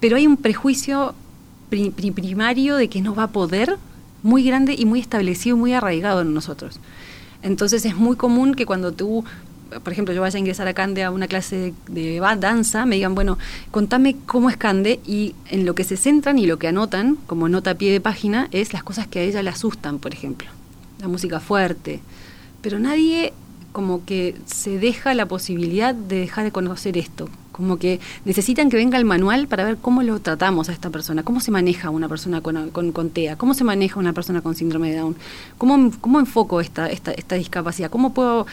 pero 0.00 0.16
hay 0.16 0.26
un 0.26 0.36
prejuicio 0.36 1.14
primario 1.68 2.76
de 2.76 2.88
que 2.88 3.00
no 3.00 3.14
va 3.14 3.24
a 3.24 3.28
poder 3.28 3.76
muy 4.22 4.44
grande 4.44 4.74
y 4.76 4.84
muy 4.84 5.00
establecido, 5.00 5.56
muy 5.56 5.72
arraigado 5.72 6.22
en 6.22 6.34
nosotros. 6.34 6.80
Entonces 7.42 7.84
es 7.84 7.96
muy 7.96 8.16
común 8.16 8.54
que 8.54 8.66
cuando 8.66 8.92
tú, 8.92 9.24
por 9.82 9.92
ejemplo, 9.92 10.14
yo 10.14 10.20
vaya 10.20 10.36
a 10.36 10.40
ingresar 10.40 10.66
a 10.66 10.74
Cande 10.74 11.04
a 11.04 11.10
una 11.10 11.28
clase 11.28 11.72
de, 11.88 12.02
de 12.18 12.20
danza, 12.38 12.84
me 12.84 12.96
digan, 12.96 13.14
bueno, 13.14 13.38
contame 13.70 14.16
cómo 14.26 14.50
es 14.50 14.56
Cande 14.56 15.00
y 15.06 15.34
en 15.48 15.64
lo 15.64 15.74
que 15.74 15.84
se 15.84 15.96
centran 15.96 16.38
y 16.38 16.46
lo 16.46 16.58
que 16.58 16.68
anotan 16.68 17.16
como 17.26 17.48
nota 17.48 17.72
a 17.72 17.74
pie 17.74 17.92
de 17.92 18.00
página 18.00 18.48
es 18.50 18.72
las 18.72 18.82
cosas 18.82 19.06
que 19.06 19.20
a 19.20 19.22
ella 19.22 19.42
le 19.42 19.50
asustan, 19.50 19.98
por 19.98 20.12
ejemplo. 20.12 20.48
La 21.00 21.06
música 21.06 21.38
fuerte, 21.38 22.00
pero 22.60 22.80
nadie 22.80 23.32
como 23.70 24.04
que 24.04 24.34
se 24.46 24.78
deja 24.78 25.14
la 25.14 25.26
posibilidad 25.26 25.94
de 25.94 26.18
dejar 26.20 26.44
de 26.44 26.50
conocer 26.50 26.98
esto, 26.98 27.28
como 27.58 27.76
que 27.76 27.98
necesitan 28.24 28.70
que 28.70 28.76
venga 28.76 28.96
el 28.98 29.04
manual 29.04 29.48
para 29.48 29.64
ver 29.64 29.78
cómo 29.78 30.04
lo 30.04 30.20
tratamos 30.20 30.68
a 30.68 30.72
esta 30.72 30.90
persona, 30.90 31.24
cómo 31.24 31.40
se 31.40 31.50
maneja 31.50 31.90
una 31.90 32.08
persona 32.08 32.40
con, 32.40 32.70
con, 32.70 33.10
TEA, 33.10 33.34
cómo 33.36 33.52
se 33.52 33.64
maneja 33.64 33.98
una 33.98 34.12
persona 34.12 34.42
con 34.42 34.54
síndrome 34.54 34.92
de 34.92 34.98
Down, 34.98 35.16
cómo, 35.58 35.90
cómo 36.00 36.20
enfoco 36.20 36.60
esta, 36.60 36.88
esta, 36.88 37.10
esta 37.10 37.34
discapacidad, 37.34 37.90
cómo 37.90 38.14
puedo... 38.14 38.46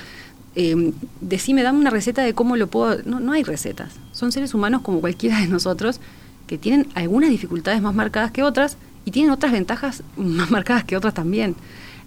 Eh, 0.55 0.91
decime, 1.21 1.61
dame 1.61 1.77
una 1.77 1.91
receta 1.91 2.23
de 2.23 2.33
cómo 2.33 2.57
lo 2.57 2.65
puedo... 2.65 3.03
No, 3.05 3.19
no 3.19 3.33
hay 3.33 3.43
recetas, 3.43 3.93
son 4.11 4.31
seres 4.31 4.55
humanos 4.55 4.81
como 4.81 5.01
cualquiera 5.01 5.39
de 5.39 5.47
nosotros 5.47 5.99
que 6.47 6.57
tienen 6.57 6.87
algunas 6.95 7.29
dificultades 7.29 7.83
más 7.83 7.93
marcadas 7.93 8.31
que 8.31 8.41
otras 8.41 8.77
y 9.05 9.11
tienen 9.11 9.31
otras 9.31 9.51
ventajas 9.51 10.01
más 10.17 10.49
marcadas 10.49 10.83
que 10.83 10.97
otras 10.97 11.13
también. 11.13 11.55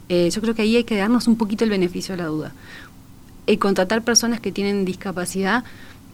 Eh, 0.08 0.30
yo 0.32 0.40
creo 0.40 0.56
que 0.56 0.62
ahí 0.62 0.74
hay 0.74 0.84
que 0.84 0.96
darnos 0.96 1.28
un 1.28 1.36
poquito 1.36 1.62
el 1.62 1.70
beneficio 1.70 2.16
de 2.16 2.22
la 2.22 2.28
duda. 2.28 2.54
El 3.46 3.60
contratar 3.60 4.02
personas 4.02 4.40
que 4.40 4.50
tienen 4.50 4.84
discapacidad 4.84 5.62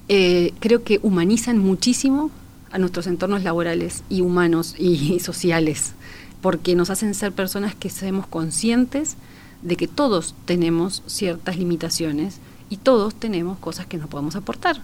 eh, 0.09 0.53
creo 0.61 0.83
que 0.83 1.01
humanizan 1.03 1.59
muchísimo 1.59 2.31
a 2.71 2.79
nuestros 2.79 3.07
entornos 3.07 3.43
laborales 3.43 4.03
y 4.09 4.21
humanos 4.21 4.75
y, 4.79 5.21
sociales, 5.21 5.93
porque 6.41 6.75
nos 6.75 6.91
hacen 6.91 7.15
ser 7.15 7.33
personas 7.33 7.75
que 7.75 7.91
seamos 7.91 8.27
conscientes 8.27 9.17
de 9.63 9.77
que 9.77 9.89
todos 9.89 10.35
tenemos 10.45 11.03
ciertas 11.07 11.57
limitaciones 11.57 12.41
y 12.69 12.77
todos 12.77 13.15
tenemos 13.15 13.59
cosas 13.59 13.87
que 13.87 13.97
nos 13.97 14.09
podemos 14.09 14.37
aportar, 14.37 14.81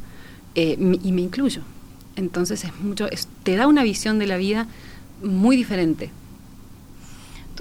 eh, 0.54 0.76
y 1.02 1.12
me 1.12 1.20
incluyo. 1.20 1.62
Entonces 2.16 2.64
es 2.64 2.78
mucho, 2.80 3.10
es, 3.10 3.28
te 3.42 3.56
da 3.56 3.66
una 3.66 3.82
visión 3.82 4.18
de 4.18 4.26
la 4.26 4.36
vida 4.36 4.66
muy 5.22 5.56
diferente 5.56 6.10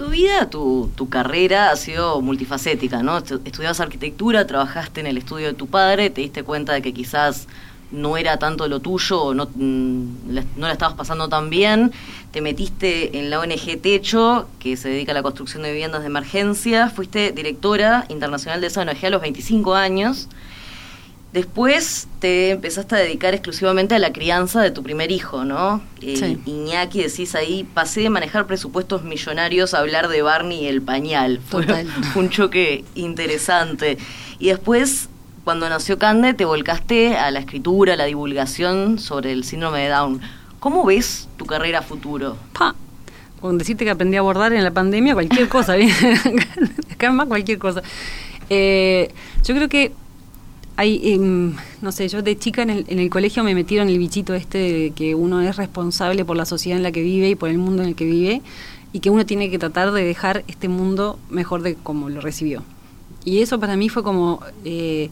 tu 0.00 0.08
vida, 0.08 0.48
tu, 0.48 0.90
tu, 0.96 1.10
carrera 1.10 1.70
ha 1.70 1.76
sido 1.76 2.22
multifacética, 2.22 3.02
¿no? 3.02 3.18
Estudiabas 3.18 3.80
arquitectura, 3.80 4.46
trabajaste 4.46 5.00
en 5.00 5.06
el 5.06 5.18
estudio 5.18 5.48
de 5.48 5.52
tu 5.52 5.66
padre, 5.66 6.08
te 6.08 6.22
diste 6.22 6.42
cuenta 6.42 6.72
de 6.72 6.80
que 6.80 6.94
quizás 6.94 7.48
no 7.90 8.16
era 8.16 8.38
tanto 8.38 8.66
lo 8.66 8.80
tuyo 8.80 9.20
o 9.20 9.34
no, 9.34 9.50
mm, 9.54 10.38
no 10.56 10.66
la 10.66 10.72
estabas 10.72 10.94
pasando 10.94 11.28
tan 11.28 11.50
bien, 11.50 11.92
te 12.30 12.40
metiste 12.40 13.18
en 13.18 13.28
la 13.28 13.40
ONG 13.40 13.78
Techo, 13.82 14.48
que 14.58 14.78
se 14.78 14.88
dedica 14.88 15.12
a 15.12 15.14
la 15.14 15.22
construcción 15.22 15.64
de 15.64 15.70
viviendas 15.70 16.00
de 16.00 16.06
emergencia, 16.06 16.88
fuiste 16.88 17.32
directora 17.32 18.06
internacional 18.08 18.62
de 18.62 18.68
esa 18.68 18.80
ONG 18.80 19.04
a 19.04 19.10
los 19.10 19.20
25 19.20 19.74
años, 19.74 20.28
Después 21.32 22.08
te 22.18 22.50
empezaste 22.50 22.96
a 22.96 22.98
dedicar 22.98 23.34
exclusivamente 23.34 23.94
a 23.94 24.00
la 24.00 24.12
crianza 24.12 24.60
de 24.62 24.72
tu 24.72 24.82
primer 24.82 25.12
hijo, 25.12 25.44
¿no? 25.44 25.80
Eh, 26.02 26.16
sí. 26.16 26.40
Iñaki, 26.44 27.02
decís 27.02 27.36
ahí, 27.36 27.62
pasé 27.72 28.00
de 28.00 28.10
manejar 28.10 28.48
presupuestos 28.48 29.04
millonarios 29.04 29.72
a 29.72 29.78
hablar 29.78 30.08
de 30.08 30.22
Barney 30.22 30.64
y 30.64 30.66
el 30.66 30.82
pañal. 30.82 31.40
Fue, 31.48 31.64
fue 31.64 31.86
un 32.16 32.30
choque 32.30 32.84
interesante. 32.96 33.96
Y 34.40 34.48
después, 34.48 35.08
cuando 35.44 35.68
nació 35.68 35.98
Cande, 35.98 36.34
te 36.34 36.44
volcaste 36.44 37.16
a 37.16 37.30
la 37.30 37.38
escritura, 37.38 37.94
a 37.94 37.96
la 37.96 38.06
divulgación 38.06 38.98
sobre 38.98 39.30
el 39.30 39.44
síndrome 39.44 39.82
de 39.82 39.88
Down. 39.90 40.20
¿Cómo 40.58 40.84
ves 40.84 41.28
tu 41.36 41.46
carrera 41.46 41.78
a 41.78 41.82
futuro? 41.82 42.36
Pa. 42.52 42.74
Con 43.40 43.56
decirte 43.56 43.84
que 43.84 43.90
aprendí 43.90 44.16
a 44.16 44.20
abordar 44.20 44.52
en 44.52 44.64
la 44.64 44.72
pandemia, 44.72 45.14
cualquier 45.14 45.48
cosa, 45.48 45.76
¿bien? 45.76 45.90
Acá 46.92 47.12
más 47.12 47.28
cualquier 47.28 47.58
cosa. 47.58 47.82
Eh, 48.50 49.12
yo 49.44 49.54
creo 49.54 49.68
que 49.68 49.92
hay, 50.80 50.98
eh, 51.04 51.18
no 51.18 51.92
sé, 51.92 52.08
yo 52.08 52.22
de 52.22 52.38
chica 52.38 52.62
en 52.62 52.70
el, 52.70 52.84
en 52.88 53.00
el, 53.00 53.10
colegio 53.10 53.44
me 53.44 53.54
metieron 53.54 53.90
el 53.90 53.98
bichito 53.98 54.32
este 54.32 54.56
de 54.56 54.90
que 54.92 55.14
uno 55.14 55.42
es 55.42 55.56
responsable 55.56 56.24
por 56.24 56.38
la 56.38 56.46
sociedad 56.46 56.78
en 56.78 56.82
la 56.82 56.90
que 56.90 57.02
vive 57.02 57.28
y 57.28 57.34
por 57.34 57.50
el 57.50 57.58
mundo 57.58 57.82
en 57.82 57.90
el 57.90 57.94
que 57.94 58.06
vive 58.06 58.40
y 58.94 59.00
que 59.00 59.10
uno 59.10 59.26
tiene 59.26 59.50
que 59.50 59.58
tratar 59.58 59.92
de 59.92 60.02
dejar 60.02 60.42
este 60.48 60.68
mundo 60.68 61.18
mejor 61.28 61.60
de 61.60 61.74
como 61.74 62.08
lo 62.08 62.22
recibió. 62.22 62.62
Y 63.26 63.42
eso 63.42 63.60
para 63.60 63.76
mí 63.76 63.90
fue 63.90 64.02
como, 64.02 64.40
eh, 64.64 65.10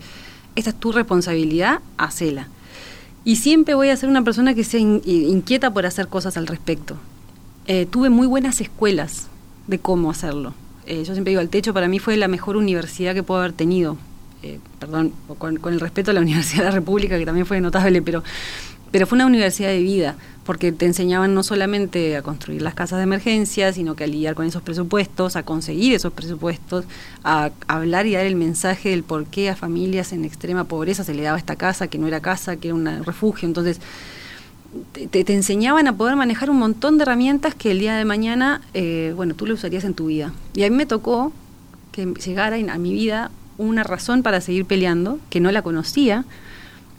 esta 0.56 0.70
es 0.70 0.80
tu 0.80 0.90
responsabilidad, 0.90 1.80
hacela. 1.98 2.48
Y 3.26 3.36
siempre 3.36 3.74
voy 3.74 3.90
a 3.90 3.96
ser 3.98 4.08
una 4.08 4.24
persona 4.24 4.54
que 4.54 4.64
sea 4.64 4.80
in, 4.80 5.02
inquieta 5.04 5.70
por 5.70 5.84
hacer 5.84 6.08
cosas 6.08 6.38
al 6.38 6.46
respecto. 6.46 6.96
Eh, 7.66 7.84
tuve 7.84 8.08
muy 8.08 8.26
buenas 8.26 8.62
escuelas 8.62 9.26
de 9.66 9.78
cómo 9.78 10.10
hacerlo. 10.10 10.54
Eh, 10.86 11.04
yo 11.04 11.12
siempre 11.12 11.32
digo, 11.32 11.42
el 11.42 11.50
techo 11.50 11.74
para 11.74 11.88
mí 11.88 11.98
fue 11.98 12.16
la 12.16 12.26
mejor 12.26 12.56
universidad 12.56 13.12
que 13.12 13.22
puedo 13.22 13.40
haber 13.40 13.52
tenido 13.52 13.98
eh, 14.42 14.58
perdón, 14.78 15.12
con, 15.38 15.56
con, 15.56 15.72
el 15.72 15.80
respeto 15.80 16.10
a 16.10 16.14
la 16.14 16.20
Universidad 16.22 16.60
de 16.60 16.64
la 16.66 16.70
República, 16.70 17.18
que 17.18 17.26
también 17.26 17.46
fue 17.46 17.60
notable, 17.60 18.02
pero, 18.02 18.22
pero 18.90 19.06
fue 19.06 19.16
una 19.16 19.26
universidad 19.26 19.68
de 19.68 19.80
vida, 19.80 20.16
porque 20.44 20.72
te 20.72 20.86
enseñaban 20.86 21.34
no 21.34 21.42
solamente 21.42 22.16
a 22.16 22.22
construir 22.22 22.62
las 22.62 22.74
casas 22.74 22.98
de 22.98 23.02
emergencia, 23.02 23.72
sino 23.72 23.96
que 23.96 24.04
a 24.04 24.06
lidiar 24.06 24.34
con 24.34 24.46
esos 24.46 24.62
presupuestos, 24.62 25.36
a 25.36 25.42
conseguir 25.42 25.94
esos 25.94 26.12
presupuestos, 26.12 26.84
a 27.24 27.50
hablar 27.66 28.06
y 28.06 28.12
dar 28.12 28.24
el 28.24 28.36
mensaje 28.36 28.90
del 28.90 29.02
por 29.02 29.26
qué 29.26 29.50
a 29.50 29.56
familias 29.56 30.12
en 30.12 30.24
extrema 30.24 30.64
pobreza 30.64 31.04
se 31.04 31.14
le 31.14 31.22
daba 31.22 31.36
esta 31.36 31.56
casa, 31.56 31.88
que 31.88 31.98
no 31.98 32.06
era 32.06 32.20
casa, 32.20 32.56
que 32.56 32.68
era 32.68 32.74
un 32.74 33.04
refugio. 33.04 33.46
Entonces, 33.46 33.80
te, 34.92 35.24
te, 35.24 35.34
enseñaban 35.34 35.88
a 35.88 35.96
poder 35.96 36.16
manejar 36.16 36.50
un 36.50 36.58
montón 36.58 36.98
de 36.98 37.02
herramientas 37.02 37.54
que 37.54 37.70
el 37.70 37.78
día 37.78 37.96
de 37.96 38.04
mañana, 38.04 38.60
eh, 38.74 39.12
bueno, 39.16 39.34
tú 39.34 39.46
lo 39.46 39.54
usarías 39.54 39.84
en 39.84 39.94
tu 39.94 40.06
vida. 40.06 40.32
Y 40.54 40.64
a 40.64 40.70
mí 40.70 40.76
me 40.76 40.86
tocó 40.86 41.32
que 41.92 42.06
llegara 42.06 42.56
a 42.56 42.78
mi 42.78 42.92
vida 42.92 43.30
una 43.58 43.82
razón 43.82 44.22
para 44.22 44.40
seguir 44.40 44.64
peleando, 44.64 45.18
que 45.28 45.40
no 45.40 45.50
la 45.52 45.62
conocía, 45.62 46.24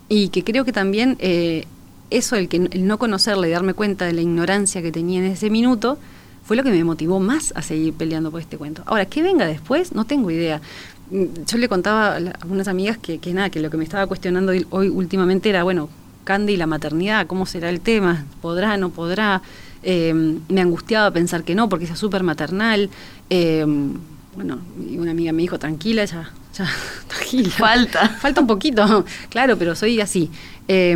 y 0.09 0.29
que 0.29 0.43
creo 0.43 0.65
que 0.65 0.73
también 0.73 1.17
eh, 1.19 1.65
eso, 2.09 2.35
el, 2.35 2.49
que, 2.49 2.57
el 2.57 2.87
no 2.87 2.97
conocerla 2.97 3.47
y 3.47 3.51
darme 3.51 3.73
cuenta 3.73 4.05
de 4.05 4.13
la 4.13 4.21
ignorancia 4.21 4.81
que 4.81 4.91
tenía 4.91 5.19
en 5.19 5.25
ese 5.25 5.49
minuto, 5.49 5.97
fue 6.43 6.57
lo 6.57 6.63
que 6.63 6.71
me 6.71 6.83
motivó 6.83 7.19
más 7.19 7.53
a 7.55 7.61
seguir 7.61 7.93
peleando 7.93 8.31
por 8.31 8.41
este 8.41 8.57
cuento. 8.57 8.81
Ahora, 8.85 9.05
¿qué 9.05 9.21
venga 9.21 9.45
después? 9.45 9.93
No 9.93 10.05
tengo 10.05 10.31
idea. 10.31 10.61
Mm, 11.11 11.25
yo 11.45 11.57
le 11.57 11.69
contaba 11.69 12.13
a 12.13 12.15
algunas 12.15 12.67
amigas 12.67 12.97
que, 12.97 13.19
que 13.19 13.33
nada, 13.33 13.49
que 13.49 13.59
lo 13.59 13.69
que 13.69 13.77
me 13.77 13.83
estaba 13.83 14.07
cuestionando 14.07 14.51
hoy 14.71 14.89
últimamente 14.89 15.49
era, 15.49 15.63
bueno, 15.63 15.89
Candy 16.23 16.53
y 16.53 16.57
la 16.57 16.67
maternidad, 16.67 17.27
¿cómo 17.27 17.45
será 17.45 17.69
el 17.69 17.81
tema? 17.81 18.25
¿Podrá, 18.41 18.77
no 18.77 18.89
podrá? 18.89 19.41
Eh, 19.81 20.13
me 20.13 20.61
angustiaba 20.61 21.09
pensar 21.11 21.43
que 21.43 21.55
no, 21.55 21.69
porque 21.69 21.85
es 21.85 21.97
súper 21.97 22.23
maternal. 22.23 22.89
Eh, 23.29 23.65
bueno, 24.35 24.59
una 24.97 25.11
amiga 25.11 25.31
me 25.31 25.41
dijo, 25.41 25.59
tranquila, 25.59 26.05
ya, 26.05 26.31
ya. 26.59 27.49
Falta. 27.49 28.09
Falta 28.09 28.41
un 28.41 28.47
poquito, 28.47 29.05
claro, 29.29 29.57
pero 29.57 29.75
soy 29.75 30.01
así. 30.01 30.29
Eh, 30.71 30.95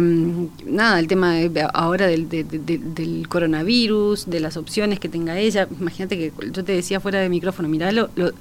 nada, 0.67 0.99
el 0.99 1.07
tema 1.07 1.33
de, 1.33 1.67
ahora 1.73 2.05
del, 2.05 2.29
de, 2.29 2.43
de, 2.43 2.77
del, 2.77 3.27
coronavirus, 3.27 4.29
de 4.29 4.39
las 4.39 4.55
opciones 4.55 4.99
que 4.99 5.09
tenga 5.09 5.39
ella. 5.39 5.67
Imagínate 5.79 6.15
que 6.15 6.31
yo 6.51 6.63
te 6.63 6.73
decía 6.73 6.99
fuera 6.99 7.19
de 7.19 7.27
micrófono, 7.27 7.67
mirá 7.67 7.91
lo, 7.91 8.09
lo, 8.15 8.33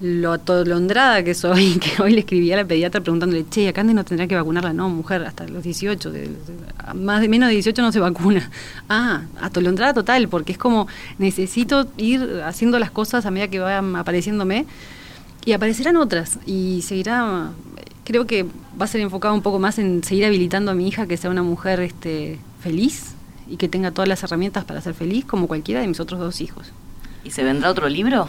lo 0.00 0.32
atolondrada 0.32 1.22
que 1.22 1.34
soy, 1.34 1.74
que 1.78 2.02
hoy 2.02 2.12
le 2.12 2.20
escribí 2.20 2.50
a 2.52 2.56
la 2.56 2.64
pediatra 2.64 3.02
preguntándole, 3.02 3.44
che, 3.50 3.68
¿a 3.68 3.74
Candy 3.74 3.92
no 3.92 4.02
tendrá 4.04 4.26
que 4.26 4.34
vacunarla? 4.34 4.72
No, 4.72 4.88
mujer, 4.88 5.24
hasta 5.24 5.46
los 5.46 5.62
18, 5.62 6.10
de, 6.10 6.20
de, 6.20 6.28
más 6.94 7.20
de 7.20 7.28
menos 7.28 7.50
de 7.50 7.56
18 7.56 7.82
no 7.82 7.92
se 7.92 8.00
vacuna. 8.00 8.50
Ah, 8.88 9.24
atolondrada 9.42 9.92
total, 9.92 10.28
porque 10.28 10.52
es 10.52 10.58
como 10.58 10.88
necesito 11.18 11.86
ir 11.98 12.40
haciendo 12.46 12.78
las 12.78 12.90
cosas 12.90 13.26
a 13.26 13.30
medida 13.30 13.48
que 13.48 13.58
vayan 13.58 13.94
apareciéndome 13.94 14.64
y 15.44 15.52
aparecerán 15.52 15.96
otras 15.96 16.38
y 16.46 16.82
seguirá 16.82 17.52
creo 18.08 18.26
que 18.26 18.44
va 18.80 18.84
a 18.84 18.88
ser 18.88 19.02
enfocado 19.02 19.34
un 19.34 19.42
poco 19.42 19.58
más 19.58 19.78
en 19.78 20.02
seguir 20.02 20.24
habilitando 20.24 20.70
a 20.70 20.74
mi 20.74 20.88
hija 20.88 21.06
que 21.06 21.18
sea 21.18 21.30
una 21.30 21.42
mujer 21.42 21.80
este, 21.80 22.38
feliz 22.60 23.14
y 23.46 23.58
que 23.58 23.68
tenga 23.68 23.90
todas 23.90 24.08
las 24.08 24.22
herramientas 24.22 24.64
para 24.64 24.80
ser 24.80 24.94
feliz 24.94 25.26
como 25.26 25.46
cualquiera 25.46 25.82
de 25.82 25.88
mis 25.88 26.00
otros 26.00 26.18
dos 26.18 26.40
hijos. 26.40 26.72
¿Y 27.22 27.30
se 27.30 27.44
vendrá 27.44 27.70
otro 27.70 27.88
libro? 27.88 28.28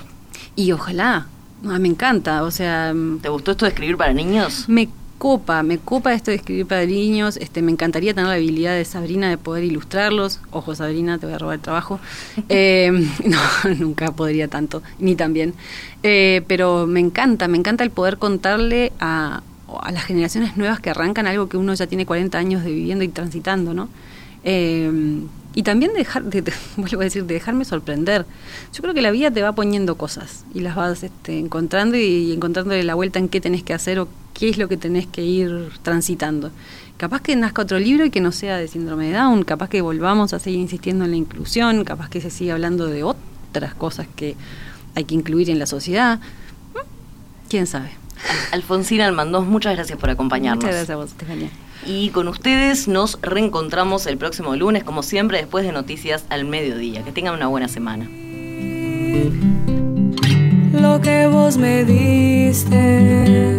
Y 0.55 0.71
ojalá. 0.73 1.27
Ah, 1.65 1.79
me 1.79 1.87
encanta, 1.87 2.43
o 2.43 2.51
sea... 2.51 2.93
¿Te 3.21 3.29
gustó 3.29 3.51
esto 3.51 3.65
de 3.65 3.69
escribir 3.69 3.95
para 3.95 4.13
niños? 4.13 4.67
Me 4.67 4.89
copa, 5.19 5.61
me 5.63 5.77
copa 5.77 6.13
esto 6.13 6.31
de 6.31 6.37
escribir 6.37 6.65
para 6.65 6.85
niños, 6.85 7.37
este, 7.37 7.61
me 7.61 7.71
encantaría 7.71 8.13
tener 8.13 8.29
la 8.29 8.35
habilidad 8.35 8.73
de 8.73 8.85
Sabrina 8.85 9.29
de 9.29 9.37
poder 9.37 9.65
ilustrarlos. 9.65 10.39
Ojo, 10.49 10.73
Sabrina, 10.73 11.19
te 11.19 11.25
voy 11.25 11.35
a 11.35 11.37
robar 11.37 11.55
el 11.55 11.61
trabajo. 11.61 11.99
eh, 12.49 12.89
no, 13.25 13.75
nunca 13.77 14.11
podría 14.13 14.47
tanto, 14.47 14.81
ni 14.97 15.15
tan 15.15 15.33
bien. 15.33 15.53
Eh, 16.01 16.41
pero 16.47 16.87
me 16.87 17.01
encanta, 17.01 17.47
me 17.47 17.57
encanta 17.57 17.83
el 17.83 17.91
poder 17.91 18.17
contarle 18.17 18.93
a, 18.99 19.43
a 19.81 19.91
las 19.91 20.05
generaciones 20.05 20.57
nuevas 20.57 20.79
que 20.79 20.89
arrancan 20.89 21.27
algo 21.27 21.49
que 21.49 21.57
uno 21.57 21.73
ya 21.73 21.85
tiene 21.85 22.05
40 22.05 22.37
años 22.37 22.63
de 22.63 22.71
viviendo 22.71 23.03
y 23.03 23.09
transitando, 23.09 23.73
¿no? 23.73 23.89
Eh, 24.45 24.89
y 25.55 25.63
también 25.63 25.93
dejar, 25.93 26.23
de, 26.23 26.41
de, 26.41 26.53
vuelvo 26.77 27.01
a 27.01 27.03
decir, 27.03 27.25
de 27.25 27.33
dejarme 27.33 27.65
sorprender. 27.65 28.25
Yo 28.73 28.81
creo 28.81 28.93
que 28.93 29.01
la 29.01 29.11
vida 29.11 29.31
te 29.31 29.41
va 29.41 29.51
poniendo 29.53 29.95
cosas 29.95 30.45
y 30.53 30.59
las 30.61 30.75
vas 30.75 31.03
este, 31.03 31.39
encontrando 31.39 31.97
y, 31.97 32.01
y 32.01 32.33
encontrándole 32.33 32.83
la 32.83 32.95
vuelta 32.95 33.19
en 33.19 33.29
qué 33.29 33.41
tenés 33.41 33.63
que 33.63 33.73
hacer 33.73 33.99
o 33.99 34.07
qué 34.33 34.49
es 34.49 34.57
lo 34.57 34.67
que 34.67 34.77
tenés 34.77 35.07
que 35.07 35.23
ir 35.23 35.71
transitando. 35.81 36.51
Capaz 36.97 37.21
que 37.21 37.35
nazca 37.35 37.61
otro 37.61 37.79
libro 37.79 38.05
y 38.05 38.09
que 38.09 38.19
no 38.19 38.31
sea 38.31 38.57
de 38.57 38.67
síndrome 38.67 39.07
de 39.07 39.13
Down, 39.13 39.43
capaz 39.43 39.69
que 39.69 39.81
volvamos 39.81 40.33
a 40.33 40.39
seguir 40.39 40.59
insistiendo 40.59 41.05
en 41.05 41.11
la 41.11 41.17
inclusión, 41.17 41.83
capaz 41.85 42.09
que 42.09 42.19
se 42.19 42.29
siga 42.29 42.53
hablando 42.53 42.87
de 42.87 43.03
otras 43.03 43.73
cosas 43.73 44.07
que 44.15 44.35
hay 44.95 45.05
que 45.05 45.15
incluir 45.15 45.49
en 45.49 45.59
la 45.59 45.65
sociedad. 45.65 46.19
¿Quién 47.49 47.67
sabe? 47.67 47.91
Alfonsina 48.51 49.05
Almandós, 49.05 49.45
muchas 49.45 49.75
gracias 49.75 49.97
por 49.97 50.09
acompañarnos. 50.09 50.63
Muchas 50.63 50.75
gracias 50.75 50.89
a 50.93 50.97
vos, 50.97 51.11
Estefania. 51.11 51.49
Y 51.85 52.09
con 52.09 52.27
ustedes 52.27 52.87
nos 52.87 53.19
reencontramos 53.21 54.05
el 54.05 54.17
próximo 54.17 54.55
lunes, 54.55 54.83
como 54.83 55.01
siempre, 55.03 55.37
después 55.37 55.65
de 55.65 55.71
Noticias 55.71 56.25
al 56.29 56.45
Mediodía. 56.45 57.03
Que 57.03 57.11
tengan 57.11 57.33
una 57.33 57.47
buena 57.47 57.67
semana. 57.67 58.09
Lo 60.73 61.01
que 61.01 61.27
vos 61.27 61.57
me 61.57 61.83
diste, 61.83 63.55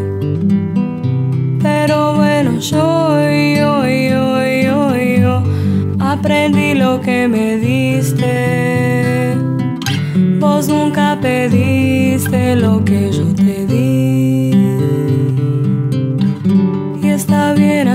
pero 1.60 2.14
bueno, 2.14 2.58
yo, 2.60 3.20
yo, 3.56 3.86
yo, 3.86 4.42
yo, 4.62 4.96
yo, 4.96 5.42
aprendí 5.98 6.74
lo 6.74 7.00
que 7.00 7.28
me 7.28 7.56
diste. 7.58 9.34
Vos 10.38 10.68
nunca 10.68 11.18
pediste 11.20 12.56
lo 12.56 12.84
que 12.84 13.10
yo 13.12 13.34
te 13.34 13.49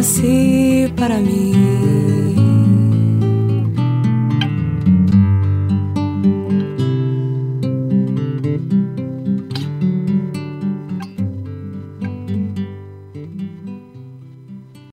Y 0.06 0.08
está 0.08 0.22
bien 0.22 0.86
así 0.86 0.94
para 0.96 1.18
mí. 1.20 1.85